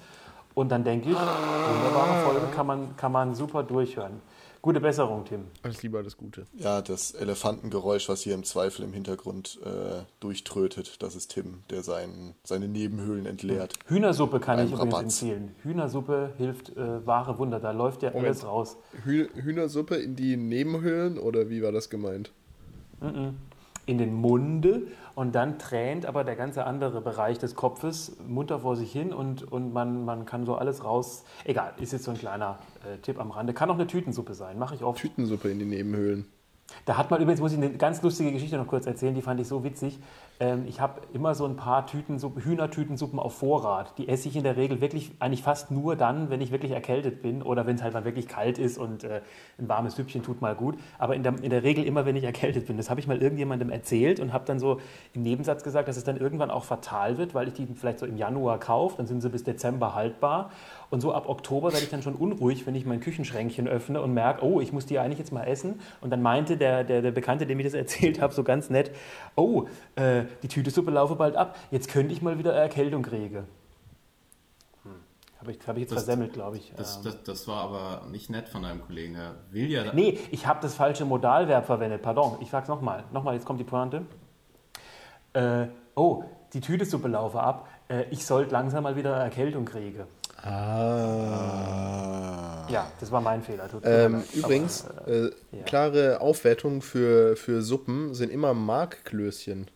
[0.54, 4.20] Und dann denke ich, wunderbare Folge kann man, kann man super durchhören.
[4.62, 5.46] Gute Besserung, Tim.
[5.62, 6.46] Alles Liebe, alles Gute.
[6.52, 11.82] Ja, das Elefantengeräusch, was hier im Zweifel im Hintergrund äh, durchtrötet, das ist Tim, der
[11.82, 13.74] sein, seine Nebenhöhlen entleert.
[13.86, 15.54] Hühnersuppe kann ich übrigens empfehlen.
[15.62, 18.26] Hühnersuppe hilft äh, wahre Wunder, da läuft ja Moment.
[18.26, 18.76] alles raus.
[19.04, 22.30] Hühnersuppe in die Nebenhöhlen oder wie war das gemeint?
[23.00, 23.32] Mm -mm
[23.90, 28.76] in den Munde und dann tränt aber der ganze andere Bereich des Kopfes munter vor
[28.76, 31.24] sich hin und, und man, man kann so alles raus.
[31.44, 33.52] Egal, ist jetzt so ein kleiner äh, Tipp am Rande.
[33.52, 35.00] Kann auch eine Tütensuppe sein, mache ich oft.
[35.00, 36.26] Tütensuppe in die Nebenhöhlen.
[36.84, 39.40] Da hat man übrigens, muss ich eine ganz lustige Geschichte noch kurz erzählen, die fand
[39.40, 39.98] ich so witzig.
[40.40, 43.96] Ähm, ich habe immer so ein paar Tütensuppen, Hühnertütensuppen auf Vorrat.
[43.98, 47.20] Die esse ich in der Regel wirklich eigentlich fast nur dann, wenn ich wirklich erkältet
[47.20, 49.20] bin oder wenn es halt mal wirklich kalt ist und äh,
[49.58, 50.78] ein warmes Süppchen tut mal gut.
[50.98, 52.78] Aber in der, in der Regel immer, wenn ich erkältet bin.
[52.78, 54.80] Das habe ich mal irgendjemandem erzählt und habe dann so
[55.12, 58.06] im Nebensatz gesagt, dass es dann irgendwann auch fatal wird, weil ich die vielleicht so
[58.06, 60.50] im Januar kaufe, dann sind sie bis Dezember haltbar.
[60.88, 64.14] Und so ab Oktober werde ich dann schon unruhig, wenn ich mein Küchenschränkchen öffne und
[64.14, 65.80] merke, oh, ich muss die eigentlich jetzt mal essen.
[66.00, 68.90] Und dann meinte der, der, der Bekannte, dem ich das erzählt habe, so ganz nett,
[69.36, 69.66] oh,
[69.96, 73.46] äh, die Tütesuppe laufe bald ab, jetzt könnte ich mal wieder Erkältung kriegen.
[74.82, 74.92] Hm.
[75.40, 76.72] Habe ich, hab ich jetzt das, versemmelt, glaube ich.
[76.76, 77.02] Das, ähm.
[77.04, 79.14] das, das, war aber nicht nett von deinem Kollegen.
[79.14, 79.92] Er will ja.
[79.92, 82.02] Nee, ich habe das falsche Modalverb verwendet.
[82.02, 83.04] Pardon, ich sag's nochmal.
[83.12, 84.02] Nochmal, jetzt kommt die Pointe.
[85.32, 87.68] Äh, oh, die Tütesuppe laufe ab.
[87.88, 90.04] Äh, ich sollte langsam mal wieder Erkältung kriegen.
[90.42, 91.40] Ah.
[92.70, 93.68] Ja, das war mein Fehler.
[93.82, 95.62] Ähm, übrigens, Aber, äh, äh, ja.
[95.64, 99.66] klare Aufwertung für, für Suppen sind immer Markklößchen.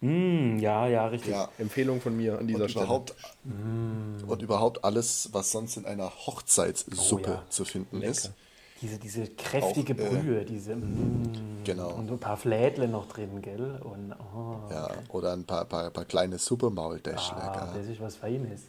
[0.00, 1.32] Mm, ja, ja, richtig.
[1.32, 1.48] Ja.
[1.58, 2.86] Empfehlung von mir an dieser und Stelle.
[2.86, 4.28] Überhaupt, mm.
[4.30, 7.42] Und überhaupt alles, was sonst in einer Hochzeitssuppe oh, ja.
[7.50, 8.10] zu finden Lecker.
[8.10, 8.32] ist.
[8.80, 10.74] Diese, diese kräftige Auch, äh, Brühe, diese.
[10.74, 11.90] Mm, genau.
[11.90, 13.78] Und ein paar Flädle noch drin, gell?
[13.84, 17.36] Und, oh, ja, oder ein paar, paar, paar kleine Suppemauldäschle.
[17.36, 18.62] Ah, das ist was Feines.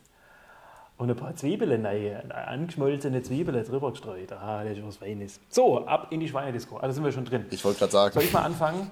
[0.98, 4.34] Und ein paar Zwiebeln rein, angeschmolzene Zwiebeln drüber gestreut.
[4.34, 5.40] Ah, das ist was Feines.
[5.50, 6.78] So, ab in die Schweinedisco.
[6.78, 7.46] Also sind wir schon drin.
[7.50, 8.14] Ich wollte gerade sagen.
[8.14, 8.92] Soll ich mal anfangen?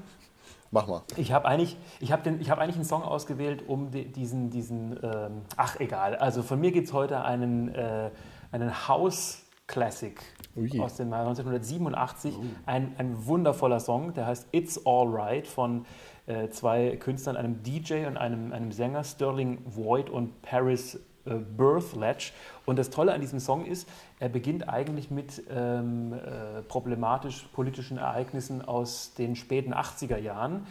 [0.72, 1.02] Mach mal.
[1.18, 5.42] Ich habe eigentlich, ich hab hab eigentlich einen Song ausgewählt, um die, diesen, diesen ähm,
[5.58, 6.16] ach egal.
[6.16, 8.12] Also von mir gibt es heute einen, äh,
[8.52, 10.20] einen House Classic
[10.56, 10.80] Ui.
[10.80, 12.36] aus dem Jahr 1987.
[12.38, 12.44] Oh.
[12.66, 15.86] Ein, ein wundervoller Song, der heißt It's Alright von
[16.28, 21.96] äh, zwei Künstlern, einem DJ und einem, einem Sänger, Sterling Void und Paris äh, Birth
[21.96, 22.32] Ledge.
[22.66, 23.88] Und das Tolle an diesem Song ist,
[24.20, 30.66] er beginnt eigentlich mit ähm, äh, problematisch politischen Ereignissen aus den späten 80er Jahren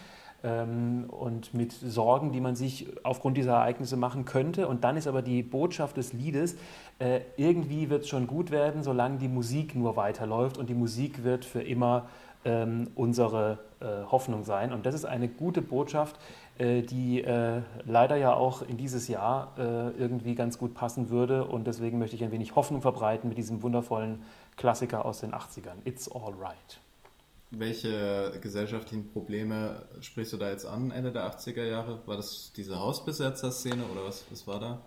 [0.45, 4.69] ähm, und mit Sorgen, die man sich aufgrund dieser Ereignisse machen könnte.
[4.69, 6.57] Und dann ist aber die Botschaft des Liedes,
[6.99, 11.25] äh, irgendwie wird es schon gut werden, solange die Musik nur weiterläuft und die Musik
[11.25, 12.09] wird für immer
[12.45, 14.73] ähm, unsere äh, Hoffnung sein.
[14.73, 16.19] Und das ist eine gute Botschaft,
[16.59, 21.45] die äh, leider ja auch in dieses Jahr äh, irgendwie ganz gut passen würde.
[21.45, 24.23] Und deswegen möchte ich ein wenig Hoffnung verbreiten mit diesem wundervollen
[24.57, 25.77] Klassiker aus den 80ern.
[25.85, 26.81] It's All Right.
[27.51, 32.01] Welche gesellschaftlichen Probleme sprichst du da jetzt an, Ende der 80er Jahre?
[32.07, 34.83] War das diese Hausbesetzer-Szene oder was, was war da?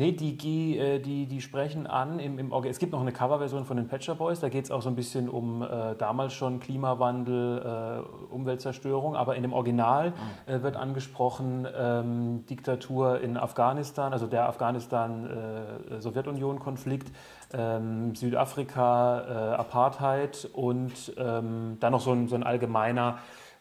[0.00, 3.66] Nee, die, die, äh, die, die sprechen an im, im Es gibt noch eine Coverversion
[3.66, 6.58] von den Patcher Boys, da geht es auch so ein bisschen um äh, damals schon
[6.58, 7.98] Klimawandel, äh,
[8.32, 10.14] Umweltzerstörung, aber in dem Original
[10.46, 17.12] äh, wird angesprochen ähm, Diktatur in Afghanistan, also der Afghanistan-Sowjetunion-Konflikt,
[17.52, 23.18] äh, ähm, Südafrika, äh, Apartheid und ähm, dann noch so ein, so ein allgemeiner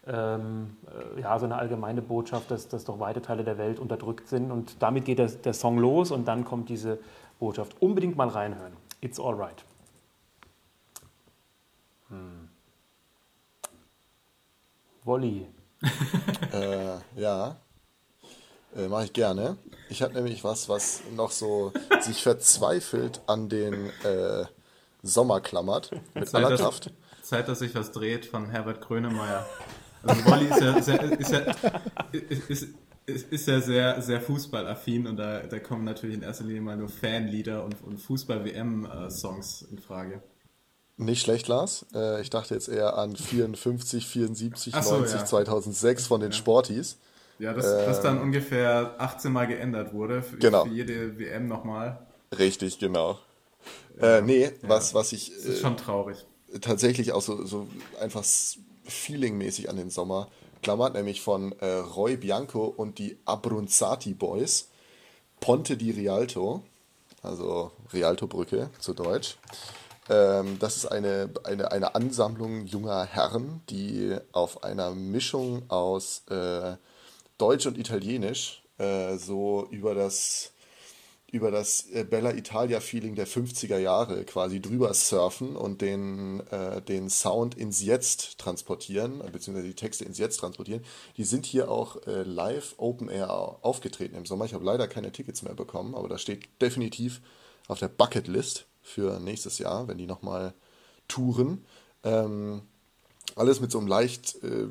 [0.10, 0.78] ähm,
[1.18, 4.52] äh, ja, so eine allgemeine Botschaft, dass, dass doch weite Teile der Welt unterdrückt sind.
[4.52, 7.00] Und damit geht der, der Song los und dann kommt diese
[7.40, 7.76] Botschaft.
[7.80, 8.74] Unbedingt mal reinhören.
[9.02, 9.64] It's alright.
[12.10, 12.50] Hm.
[15.04, 15.48] Wolli.
[16.54, 17.56] äh, ja,
[18.76, 19.58] äh, mache ich gerne.
[19.90, 24.46] Ich habe nämlich was, was noch so sich verzweifelt an den äh,
[25.02, 25.92] Sommer klammert.
[26.14, 26.92] Mit Zeit, aller Kraft.
[27.22, 29.46] Zeit, dass sich was dreht von Herbert Grönemeyer.
[30.04, 31.40] Also Wolli ist ja, sehr, ist ja,
[32.12, 32.68] ist,
[33.06, 36.78] ist, ist ja sehr, sehr fußballaffin und da, da kommen natürlich in erster Linie mal
[36.78, 40.22] nur Fanlieder und, und Fußball-WM-Songs in Frage.
[40.98, 41.86] Nicht schlecht, Lars.
[41.94, 45.26] Äh, ich dachte jetzt eher an 54, 74, so, 90, ja.
[45.26, 46.38] 2006 von den ja.
[46.38, 46.98] Sporties.
[47.40, 50.22] Ja, das, äh, das dann ungefähr 18 Mal geändert wurde.
[50.22, 50.66] Für, genau.
[50.66, 52.06] für jede WM nochmal.
[52.38, 53.18] Richtig, genau.
[54.00, 55.32] Ja, äh, nee, was, was ich.
[55.34, 56.26] Das ist schon traurig.
[56.62, 57.68] Tatsächlich auch so, so
[58.02, 58.24] einfach
[58.90, 60.28] feelingmäßig an den Sommer
[60.62, 64.70] klammert, nämlich von äh, Roy Bianco und die Abronzati Boys.
[65.40, 66.64] Ponte di Rialto,
[67.22, 69.38] also Rialto-Brücke zu Deutsch.
[70.10, 76.76] Ähm, das ist eine, eine, eine Ansammlung junger Herren, die auf einer Mischung aus äh,
[77.38, 80.52] Deutsch und Italienisch äh, so über das
[81.32, 87.10] über das äh, Bella Italia-Feeling der 50er Jahre quasi drüber surfen und den, äh, den
[87.10, 90.84] Sound ins Jetzt transportieren, beziehungsweise die Texte ins Jetzt transportieren.
[91.18, 94.46] Die sind hier auch äh, live Open Air aufgetreten im Sommer.
[94.46, 97.22] Ich habe leider keine Tickets mehr bekommen, aber das steht definitiv
[97.68, 100.54] auf der Bucketlist für nächstes Jahr, wenn die nochmal
[101.08, 101.66] touren.
[102.04, 102.64] Ähm,
[103.36, 104.68] alles mit so einem leicht äh,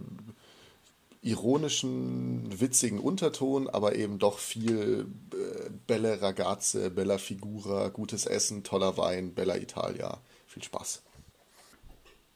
[1.29, 8.97] ironischen, witzigen Unterton, aber eben doch viel äh, Belle Ragazze, Bella Figura, gutes Essen, toller
[8.97, 10.19] Wein, Bella Italia.
[10.47, 11.03] Viel Spaß.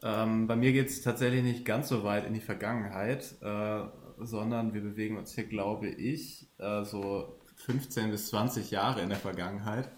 [0.03, 3.83] Ähm, bei mir geht es tatsächlich nicht ganz so weit in die Vergangenheit, äh,
[4.19, 9.19] sondern wir bewegen uns hier, glaube ich, äh, so 15 bis 20 Jahre in der
[9.19, 9.89] Vergangenheit.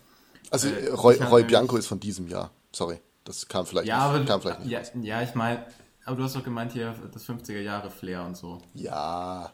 [0.51, 2.99] Also äh, Roy, Roy Bianco ist von diesem Jahr, sorry.
[3.25, 5.65] Das kam vielleicht ja, nicht, aber, kam vielleicht nicht ja, ja, ich meine,
[6.05, 8.61] aber du hast doch gemeint hier das 50er Jahre Flair und so.
[8.75, 9.53] Ja.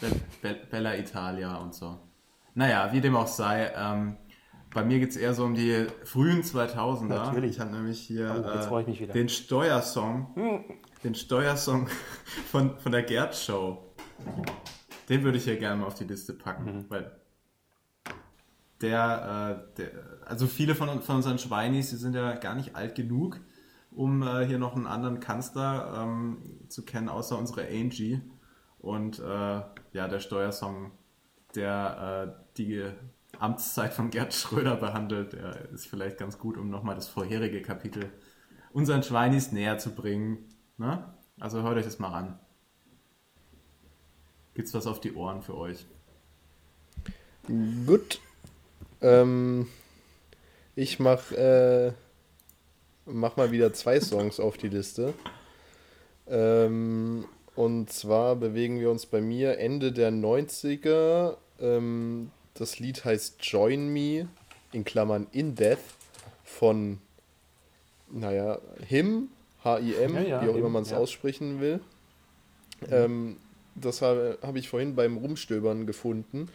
[0.00, 1.98] Be Be Bella Italia und so.
[2.54, 3.72] Naja, wie dem auch sei.
[3.76, 4.16] Ähm,
[4.72, 7.06] bei mir geht es eher so um die frühen 2000er.
[7.06, 7.52] Natürlich.
[7.52, 10.34] Ich habe nämlich hier oh, äh, den Steuersong.
[10.34, 10.64] Hm.
[11.04, 11.88] Den Steuersong
[12.50, 13.94] von, von der Gerd Show.
[15.08, 16.84] Den würde ich hier gerne mal auf die Liste packen, mhm.
[16.88, 17.12] weil
[18.80, 19.90] der, äh, der,
[20.26, 23.40] also viele von, von unseren Schweinis, die sind ja gar nicht alt genug
[23.94, 28.20] um äh, hier noch einen anderen Kanzler ähm, zu kennen, außer unsere Angie.
[28.78, 30.92] Und äh, ja, der Steuersong,
[31.54, 32.84] der äh, die
[33.38, 38.10] Amtszeit von Gerd Schröder behandelt, der ist vielleicht ganz gut, um nochmal das vorherige Kapitel
[38.72, 40.48] unseren Schweinis näher zu bringen.
[40.78, 41.14] Ne?
[41.38, 42.38] Also hört euch das mal an.
[44.54, 45.86] Gibt's was auf die Ohren für euch?
[47.86, 48.20] Gut.
[49.00, 49.66] Ähm,
[50.74, 51.92] ich mache äh,
[53.06, 55.14] mach mal wieder zwei Songs auf die Liste.
[56.28, 57.24] Ähm,
[57.54, 61.36] und zwar bewegen wir uns bei mir Ende der 90er.
[61.60, 64.28] Ähm, das Lied heißt Join Me,
[64.72, 65.78] in Klammern In Death,
[66.44, 66.98] von,
[68.10, 69.28] naja, Him,
[69.64, 70.98] H-I-M, ja, ja, wie auch immer man es ja.
[70.98, 71.80] aussprechen will.
[72.90, 73.36] Ähm,
[73.74, 76.48] das habe hab ich vorhin beim Rumstöbern gefunden,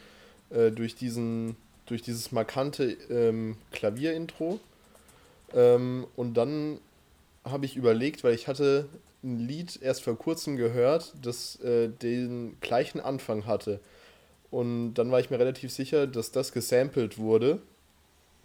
[0.50, 4.60] äh, durch, diesen, durch dieses markante ähm, Klavierintro.
[5.54, 6.80] Ähm, und dann
[7.44, 8.88] habe ich überlegt, weil ich hatte
[9.22, 13.80] ein Lied erst vor kurzem gehört, das äh, den gleichen Anfang hatte.
[14.50, 17.60] Und dann war ich mir relativ sicher, dass das gesampelt wurde,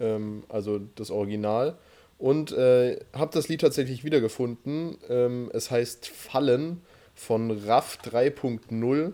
[0.00, 1.76] ähm, also das Original.
[2.18, 4.98] Und äh, habe das Lied tatsächlich wiedergefunden.
[5.08, 6.82] Ähm, es heißt Fallen
[7.14, 9.12] von RAF 3.0.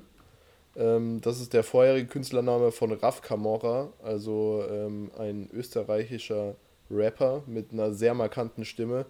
[0.77, 6.55] Ähm, das ist der vorherige Künstlername von Raf Camorra, also ähm, ein österreichischer
[6.91, 9.07] Rapper mit einer sehr markanten Stimme.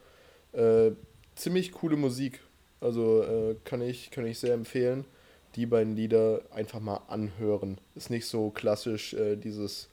[0.53, 0.93] Äh,
[1.35, 2.41] ziemlich coole Musik.
[2.81, 5.05] Also äh, kann, ich, kann ich sehr empfehlen.
[5.57, 7.79] Die beiden Lieder einfach mal anhören.
[7.95, 9.89] Ist nicht so klassisch äh, dieses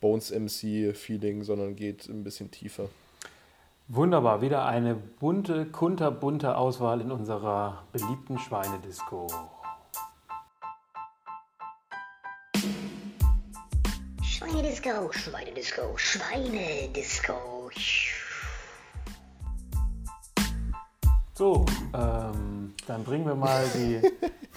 [0.00, 2.88] Bones MC-Feeling, sondern geht ein bisschen tiefer.
[3.88, 9.26] Wunderbar, wieder eine bunte, kunterbunte Auswahl in unserer beliebten Schweinedisco.
[14.44, 17.70] Schweinedisco, Schweinedisco, Schweinedisco.
[21.32, 21.64] So,
[21.94, 24.02] ähm, dann bringen wir mal die,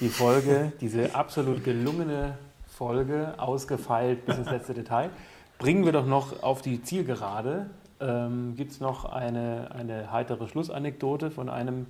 [0.01, 5.09] die Folge, diese absolut gelungene Folge, ausgefeilt bis ins letzte Detail,
[5.57, 7.69] bringen wir doch noch auf die Zielgerade.
[8.01, 11.87] Ähm, Gibt es noch eine, eine heitere Schlussanekdote von einem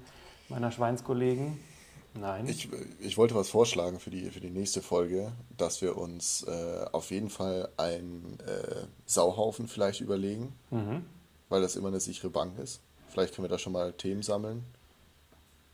[0.49, 1.59] meiner Schweinskollegen?
[2.20, 2.47] Nein.
[2.47, 6.86] Ich, ich wollte was vorschlagen für die, für die nächste Folge, dass wir uns äh,
[6.91, 11.05] auf jeden Fall einen äh, Sauhaufen vielleicht überlegen, mhm.
[11.49, 12.82] weil das immer eine sichere Bank ist.
[13.09, 14.63] Vielleicht können wir da schon mal Themen sammeln.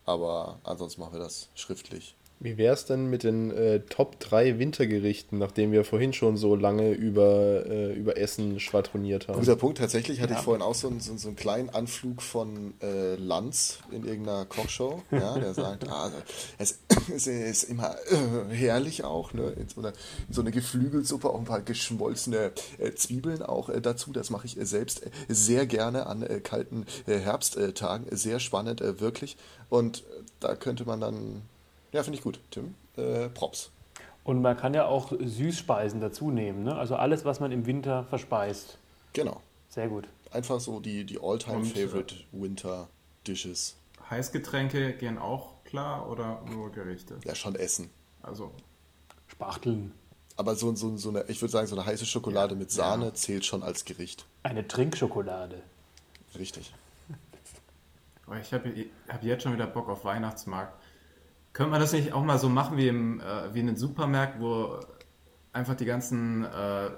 [0.06, 2.16] Aber ansonsten machen wir das schriftlich.
[2.44, 6.58] Wie wäre es denn mit den äh, Top 3 Wintergerichten, nachdem wir vorhin schon so
[6.58, 9.39] lange über, äh, über Essen schwadroniert haben?
[9.39, 9.78] Guter Punkt.
[9.78, 10.39] Tatsächlich hatte ja.
[10.39, 15.02] ich vorhin auch so, so, so einen kleinen Anflug von äh, Lanz in irgendeiner Kochshow,
[15.12, 16.12] ja, der sagt, ah,
[16.58, 16.80] es,
[17.16, 19.54] es ist immer äh, herrlich auch, ne?
[19.58, 19.94] in, so eine,
[20.28, 24.12] in so eine Geflügelsuppe auch ein paar geschmolzene äh, Zwiebeln auch äh, dazu.
[24.12, 28.06] Das mache ich selbst sehr gerne an kalten Herbsttagen.
[28.12, 29.38] Sehr spannend, wirklich.
[29.70, 30.04] Und
[30.41, 31.44] da könnte man dann
[31.94, 32.76] ja, finde ich gut, Tim.
[32.98, 33.72] Äh, Props.
[34.24, 36.76] Und man kann ja auch Süßspeisen dazu nehmen, ne?
[36.76, 38.78] Also alles, was man im Winter verspeist.
[39.14, 39.41] Genau.
[39.70, 40.08] Sehr gut.
[40.32, 43.76] Einfach so die, die All-Time-Favorite Winter-Dishes.
[44.10, 47.20] Heißgetränke gehen auch klar oder nur Gerichte?
[47.26, 47.89] Ja, schon Essen.
[48.22, 48.52] Also.
[49.28, 49.91] Spachteln.
[50.36, 53.06] Aber so, so, so eine, ich würde sagen, so eine heiße Schokolade ja, mit Sahne
[53.06, 53.14] ja.
[53.14, 54.26] zählt schon als Gericht.
[54.41, 55.62] Eine Trinkschokolade.
[56.38, 56.74] Richtig.
[58.41, 60.82] ich habe hab jetzt schon wieder Bock auf Weihnachtsmarkt.
[61.54, 64.41] Könnte man das nicht auch mal so machen wie, im, äh, wie in den Supermärkten,
[64.41, 64.80] wo
[65.51, 66.89] einfach die ganzen äh,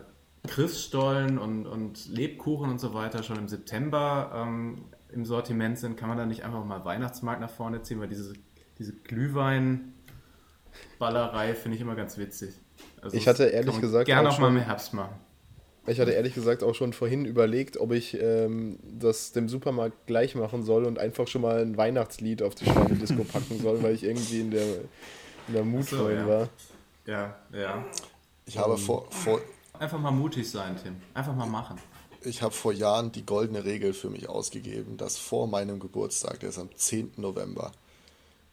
[0.47, 5.97] Christstollen und, und Lebkuchen und so weiter schon im September ähm, im Sortiment sind?
[5.97, 7.99] Kann man da nicht einfach mal Weihnachtsmarkt nach vorne ziehen?
[7.99, 8.31] Weil diese,
[8.77, 12.55] diese Glühwein-Ballerei finde ich immer ganz witzig.
[13.01, 14.05] Also ich hatte ehrlich gesagt.
[14.05, 15.15] Gerne auch, auch mal im Herbst machen.
[15.87, 20.33] Ich hatte ehrlich gesagt auch schon vorhin überlegt, ob ich ähm, das dem Supermarkt gleich
[20.33, 24.03] machen soll und einfach schon mal ein Weihnachtslied auf die Schweinedisco packen soll, weil ich
[24.03, 24.65] irgendwie in der,
[25.47, 26.27] in der Mut so, ja.
[26.27, 26.49] war.
[27.05, 27.85] Ja, ja.
[28.47, 29.39] Ich habe vor, vor.
[29.77, 30.95] Einfach mal mutig sein, Tim.
[31.13, 31.77] Einfach mal machen.
[32.21, 36.49] Ich habe vor Jahren die goldene Regel für mich ausgegeben, dass vor meinem Geburtstag, der
[36.49, 37.13] ist am 10.
[37.17, 37.71] November,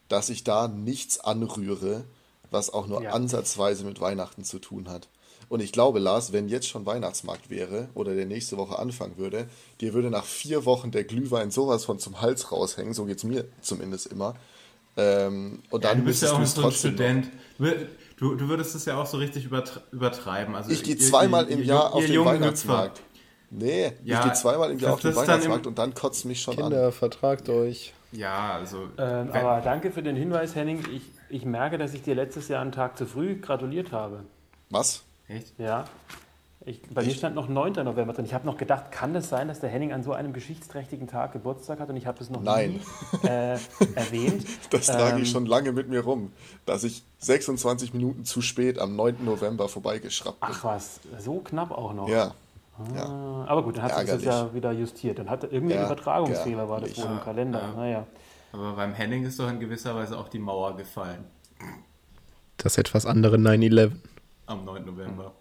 [0.07, 2.03] dass ich da nichts anrühre,
[2.51, 3.11] was auch nur ja.
[3.11, 5.07] ansatzweise mit Weihnachten zu tun hat.
[5.53, 9.45] Und ich glaube, Lars, wenn jetzt schon Weihnachtsmarkt wäre oder der nächste Woche anfangen würde,
[9.81, 13.23] dir würde nach vier Wochen der Glühwein sowas von zum Hals raushängen, so geht es
[13.23, 14.33] mir zumindest immer.
[14.97, 17.29] Ähm, und ja, dann du bist ja auch so ein Student.
[18.17, 19.47] Du, du würdest es ja auch so richtig
[19.91, 20.55] übertreiben.
[20.55, 23.03] Also ich gehe zweimal im Jahr ihr, auf den Weihnachtsmarkt.
[23.51, 26.55] Nee, ja, ich gehe zweimal im Jahr auf den Weihnachtsmarkt und dann kotzt mich schon
[26.55, 26.71] Kinder, an.
[26.71, 27.93] Kinder, vertragt euch.
[28.11, 28.87] Ja, also.
[28.97, 30.83] Ähm, aber danke für den Hinweis, Henning.
[30.91, 34.23] Ich, ich merke, dass ich dir letztes Jahr einen Tag zu früh gratuliert habe.
[34.71, 35.03] Was?
[35.35, 35.59] Echt?
[35.59, 35.85] Ja.
[36.65, 37.11] Ich, bei Echt?
[37.11, 37.73] mir stand noch 9.
[37.83, 38.23] November drin.
[38.23, 41.07] Ich habe noch gedacht, kann es das sein, dass der Henning an so einem geschichtsträchtigen
[41.07, 42.79] Tag Geburtstag hat und ich habe es noch Nein.
[43.21, 43.57] nie äh,
[43.95, 44.45] erwähnt.
[44.69, 46.31] Das trage ich ähm, schon lange mit mir rum,
[46.65, 49.25] dass ich 26 Minuten zu spät am 9.
[49.25, 50.49] November vorbeigeschraubt bin.
[50.51, 52.07] Ach was, so knapp auch noch.
[52.07, 52.33] Ja.
[52.77, 53.45] Ah, ja.
[53.47, 55.19] Aber gut, dann hat sich das ja wieder justiert.
[55.19, 57.59] Dann hat irgendwie ja, Übertragungsfehler war das wohl im Kalender.
[57.59, 57.73] Ja.
[57.75, 58.07] Naja.
[58.53, 61.25] Aber beim Henning ist doch in gewisser Weise auch die Mauer gefallen.
[62.57, 63.91] Das etwas andere 9-11.
[64.45, 64.85] Am 9.
[64.85, 65.31] November.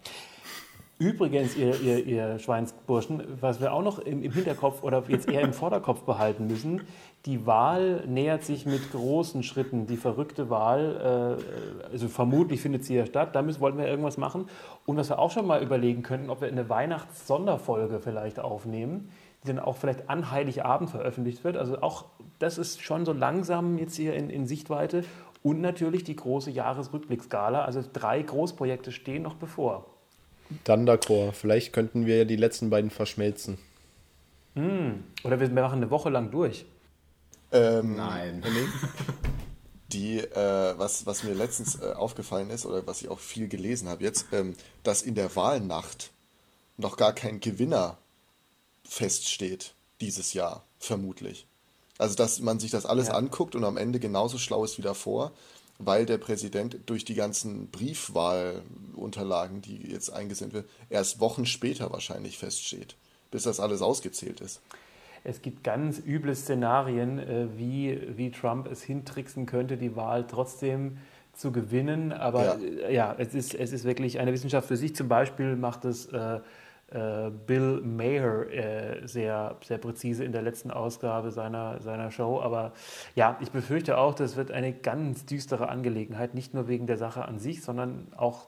[0.98, 5.40] Übrigens, ihr, ihr, ihr Schweinsburschen, was wir auch noch im, im, Hinterkopf oder jetzt eher
[5.40, 6.82] im Vorderkopf behalten müssen,
[7.26, 9.88] die Wahl nähert sich mit großen Schritten.
[9.88, 11.38] Die verrückte Wahl,
[11.82, 14.48] äh, also vermutlich findet sie ja statt, da müssen, wollten wir irgendwas machen.
[14.86, 19.08] Und was wir auch schon mal überlegen könnten, ob wir eine Weihnachts-Sonderfolge vielleicht aufnehmen,
[19.42, 21.56] die dann auch vielleicht an Heiligabend veröffentlicht wird.
[21.56, 22.04] Also auch
[22.38, 25.02] das ist schon so langsam jetzt hier in, in Sichtweite.
[25.42, 27.64] Und natürlich die große Jahresrückblicksgala.
[27.64, 29.86] Also drei Großprojekte stehen noch bevor.
[30.64, 31.32] Dann d'accord.
[31.32, 33.58] Vielleicht könnten wir ja die letzten beiden verschmelzen.
[34.54, 35.02] Hm.
[35.24, 36.66] Oder wir machen eine Woche lang durch.
[37.50, 38.42] Ähm, Nein.
[39.92, 43.88] Die, äh, was, was mir letztens äh, aufgefallen ist oder was ich auch viel gelesen
[43.88, 46.12] habe jetzt, ähm, dass in der Wahlnacht
[46.78, 47.98] noch gar kein Gewinner
[48.84, 51.46] feststeht dieses Jahr, vermutlich.
[52.02, 53.14] Also, dass man sich das alles ja.
[53.14, 55.30] anguckt und am Ende genauso schlau ist wie davor,
[55.78, 62.38] weil der Präsident durch die ganzen Briefwahlunterlagen, die jetzt eingesendet werden, erst Wochen später wahrscheinlich
[62.38, 62.96] feststeht,
[63.30, 64.60] bis das alles ausgezählt ist.
[65.22, 70.98] Es gibt ganz üble Szenarien, äh, wie, wie Trump es hintricksen könnte, die Wahl trotzdem
[71.34, 72.12] zu gewinnen.
[72.12, 72.54] Aber ja,
[72.88, 74.96] äh, ja es, ist, es ist wirklich eine Wissenschaft für sich.
[74.96, 76.40] Zum Beispiel macht es äh, äh,
[77.46, 82.40] Bill Maher äh, sehr, sehr präzise in der letzten Ausgabe seiner, seiner Show.
[82.40, 82.72] Aber
[83.14, 87.24] ja, ich befürchte auch, das wird eine ganz düstere Angelegenheit, nicht nur wegen der Sache
[87.24, 88.46] an sich, sondern auch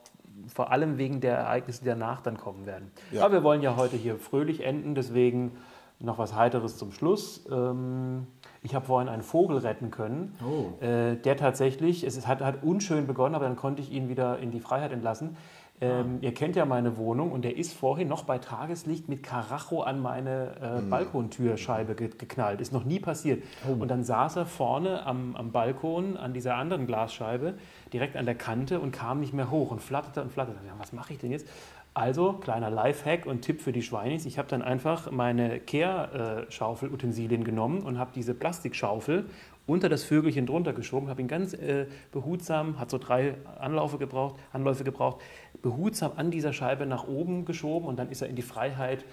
[0.53, 2.91] vor allem wegen der Ereignisse, die danach dann kommen werden.
[3.13, 3.25] Ja.
[3.25, 5.53] Aber wir wollen ja heute hier fröhlich enden, deswegen
[6.01, 7.47] noch was Heiteres zum Schluss.
[7.51, 8.27] Ähm,
[8.63, 10.83] ich habe vorhin einen Vogel retten können, oh.
[10.85, 14.51] äh, der tatsächlich, es hat, hat unschön begonnen, aber dann konnte ich ihn wieder in
[14.51, 15.37] die Freiheit entlassen.
[15.85, 16.19] Ähm, ah.
[16.25, 20.01] Ihr kennt ja meine Wohnung und der ist vorhin noch bei Tageslicht mit Karacho an
[20.01, 20.91] meine äh, mhm.
[20.91, 22.61] Balkontürscheibe ge geknallt.
[22.61, 23.43] Ist noch nie passiert.
[23.69, 23.73] Oh.
[23.81, 27.55] Und dann saß er vorne am, am Balkon an dieser anderen Glasscheibe,
[27.93, 30.61] direkt an der Kante und kam nicht mehr hoch und flatterte und flatterte.
[30.67, 31.49] Ja, was mache ich denn jetzt?
[31.97, 34.27] Also, kleiner Lifehack und Tipp für die Schweinis.
[34.27, 39.27] Ich habe dann einfach meine Kehrschaufelutensilien genommen und habe diese Plastikschaufel
[39.67, 44.37] unter das Vögelchen drunter geschoben, habe ihn ganz äh, behutsam, hat so drei Anläufe gebraucht,
[44.53, 45.21] Anläufe gebraucht,
[45.63, 49.05] behutsam an dieser Scheibe nach oben geschoben und dann ist er in die Freiheit,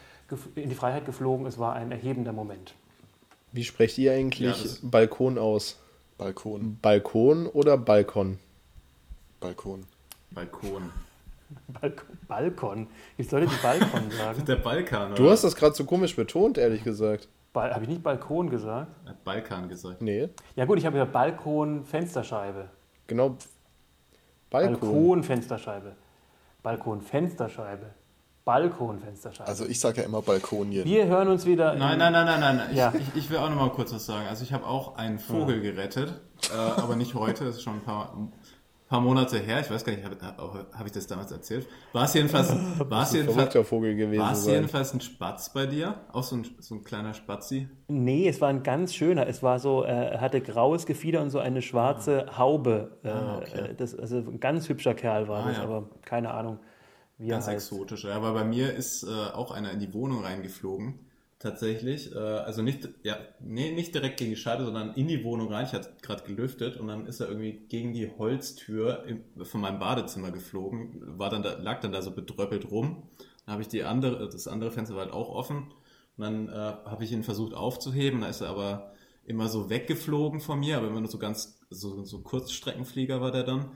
[0.56, 1.46] in die Freiheit geflogen.
[1.46, 2.74] Es war ein erhebender Moment.
[3.54, 5.80] Wie sprecht ihr eigentlich ja, Balkon aus?
[6.18, 6.78] Balkon.
[6.82, 8.38] Balkon oder Balkon?
[9.40, 9.86] Balkon.
[10.32, 10.92] Balkon.
[11.68, 12.18] Balkon.
[12.28, 12.88] Balkon.
[13.18, 14.46] Ich die Balkon sagen?
[14.46, 15.12] Der Balkan.
[15.12, 15.16] Oder?
[15.16, 17.28] Du hast das gerade so komisch betont, ehrlich gesagt.
[17.54, 18.92] Habe ich nicht Balkon gesagt?
[19.24, 20.02] Balkan gesagt.
[20.02, 20.30] Nee.
[20.56, 22.70] Ja gut, ich habe ja Balkon, Fensterscheibe.
[23.08, 23.36] Genau.
[24.50, 24.80] Balkon.
[24.80, 25.96] Balkon, Fensterscheibe.
[26.64, 27.88] Balkon, Fensterscheibe.
[28.46, 29.48] Balkon, Fensterscheibe.
[29.48, 30.86] Also ich sage ja immer Balkonien.
[30.86, 31.76] Wir hören uns wieder.
[31.76, 32.76] Nein, nein, nein, nein, nein.
[32.76, 32.92] Ja.
[32.98, 34.28] Ich, ich, will auch noch mal kurz was sagen.
[34.28, 35.72] Also ich habe auch einen Vogel ja.
[35.72, 36.22] gerettet,
[36.52, 37.46] äh, aber nicht heute.
[37.46, 38.16] Das ist schon ein paar
[38.92, 41.66] paar Monate her, ich weiß gar nicht, habe hab ich das damals erzählt?
[41.94, 45.96] War es jedenfalls, war es jedenfalls, Vogel gewesen war es jedenfalls ein Spatz bei dir?
[46.12, 47.70] Auch so ein, so ein kleiner Spatzi?
[47.88, 49.28] Nee, es war ein ganz schöner.
[49.28, 52.38] Es war so, er hatte graues Gefieder und so eine schwarze ah.
[52.38, 52.98] Haube.
[53.06, 53.70] Ah, okay.
[53.70, 55.64] Äh, das, also ein ganz hübscher Kerl war ah, das, ja.
[55.64, 56.60] aber keine Ahnung,
[57.18, 57.70] wie ganz er heißt.
[57.70, 58.04] Ganz exotisch.
[58.04, 61.00] Ja, aber bei mir ist äh, auch einer in die Wohnung reingeflogen
[61.42, 62.14] tatsächlich.
[62.14, 65.66] Äh, also nicht, ja, nee, nicht direkt gegen die Scheibe, sondern in die Wohnung rein.
[65.66, 69.80] Ich hatte gerade gelüftet und dann ist er irgendwie gegen die Holztür im, von meinem
[69.80, 73.10] Badezimmer geflogen, war dann da, lag dann da so bedröppelt rum.
[73.46, 75.74] Dann habe ich die andere, das andere Fenster war halt auch offen.
[76.18, 78.94] Und dann äh, habe ich ihn versucht aufzuheben, da ist er aber
[79.26, 83.44] immer so weggeflogen von mir, aber immer nur so ganz, so, so Kurzstreckenflieger war der
[83.44, 83.72] dann.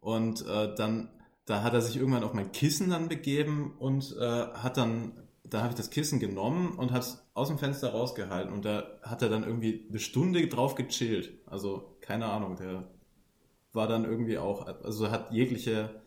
[0.00, 1.10] Und äh, dann,
[1.46, 5.60] da hat er sich irgendwann auf mein Kissen dann begeben und äh, hat dann da
[5.60, 9.22] habe ich das Kissen genommen und habe es aus dem Fenster rausgehalten und da hat
[9.22, 11.32] er dann irgendwie eine Stunde drauf gechillt.
[11.46, 12.88] Also keine Ahnung, der
[13.72, 16.02] war dann irgendwie auch, also hat jegliche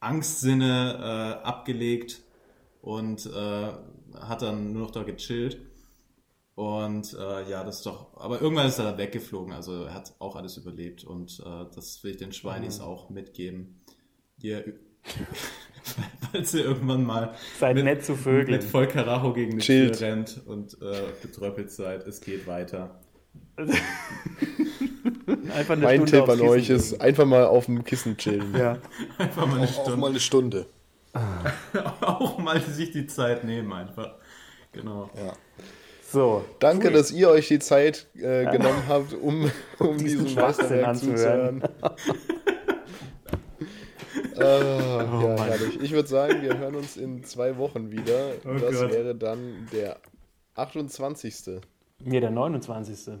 [0.00, 0.94] Angstsinne
[1.42, 2.22] äh, abgelegt
[2.82, 3.72] und äh,
[4.14, 5.58] hat dann nur noch da gechillt.
[6.54, 10.14] Und äh, ja, das ist doch, aber irgendwann ist er dann weggeflogen, also er hat
[10.20, 12.84] auch alles überlebt und äh, das will ich den Schweinis mhm.
[12.86, 13.82] auch mitgeben.
[14.40, 14.78] Ihr
[16.32, 18.50] falls ihr irgendwann mal seid mit, nett zu Vögeln.
[18.60, 19.98] mit voll Karacho gegen eine Chillt.
[19.98, 22.06] Tür rennt und äh, betröppelt seid.
[22.06, 23.00] Es geht weiter.
[25.54, 27.00] einfach eine mein Stunde Tipp an euch ist gehen.
[27.00, 28.54] einfach mal auf dem Kissen chillen.
[28.56, 28.78] Ja.
[29.18, 29.92] einfach mal eine Stunde.
[29.92, 30.66] Auch mal eine Stunde.
[32.00, 34.14] auch mal sich die Zeit nehmen einfach.
[34.72, 35.10] Genau.
[35.16, 35.32] Ja.
[36.12, 36.92] So, Danke, cool.
[36.92, 41.62] dass ihr euch die Zeit äh, genommen habt, um, um diesen Schwachsinn zuzuhören.
[44.36, 45.80] Äh, oh, ja, herrlich.
[45.80, 48.32] Ich würde sagen, wir hören uns in zwei Wochen wieder.
[48.44, 48.90] Oh das Gott.
[48.90, 49.98] wäre dann der
[50.54, 51.60] 28.
[52.04, 53.18] Nee, der 29.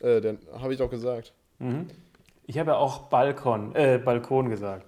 [0.00, 1.32] Äh, den habe ich doch gesagt.
[1.58, 1.88] Mhm.
[2.46, 4.86] Ich habe ja auch Balkon, äh, Balkon gesagt.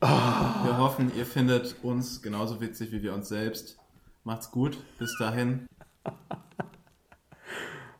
[0.00, 0.06] Oh.
[0.06, 3.78] Wir hoffen, ihr findet uns genauso witzig wie wir uns selbst.
[4.24, 4.76] Macht's gut.
[4.98, 5.66] Bis dahin.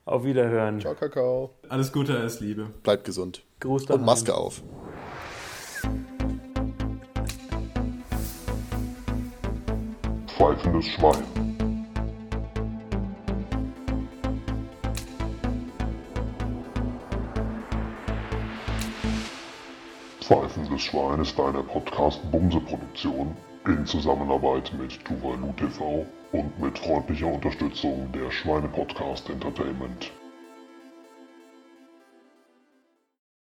[0.04, 0.80] Auf Wiederhören.
[0.80, 1.54] Ciao, Kakao.
[1.68, 2.70] Alles Gute, alles Liebe.
[2.82, 3.44] Bleibt gesund.
[3.60, 4.62] Gruß Und Maske auf.
[10.42, 11.22] Pfeifendes Schwein.
[20.20, 23.36] Pfeifendes Schwein ist eine Podcast-Bumse-Produktion
[23.66, 30.10] in Zusammenarbeit mit Tuvalu TV und mit freundlicher Unterstützung der Schweine-Podcast Entertainment.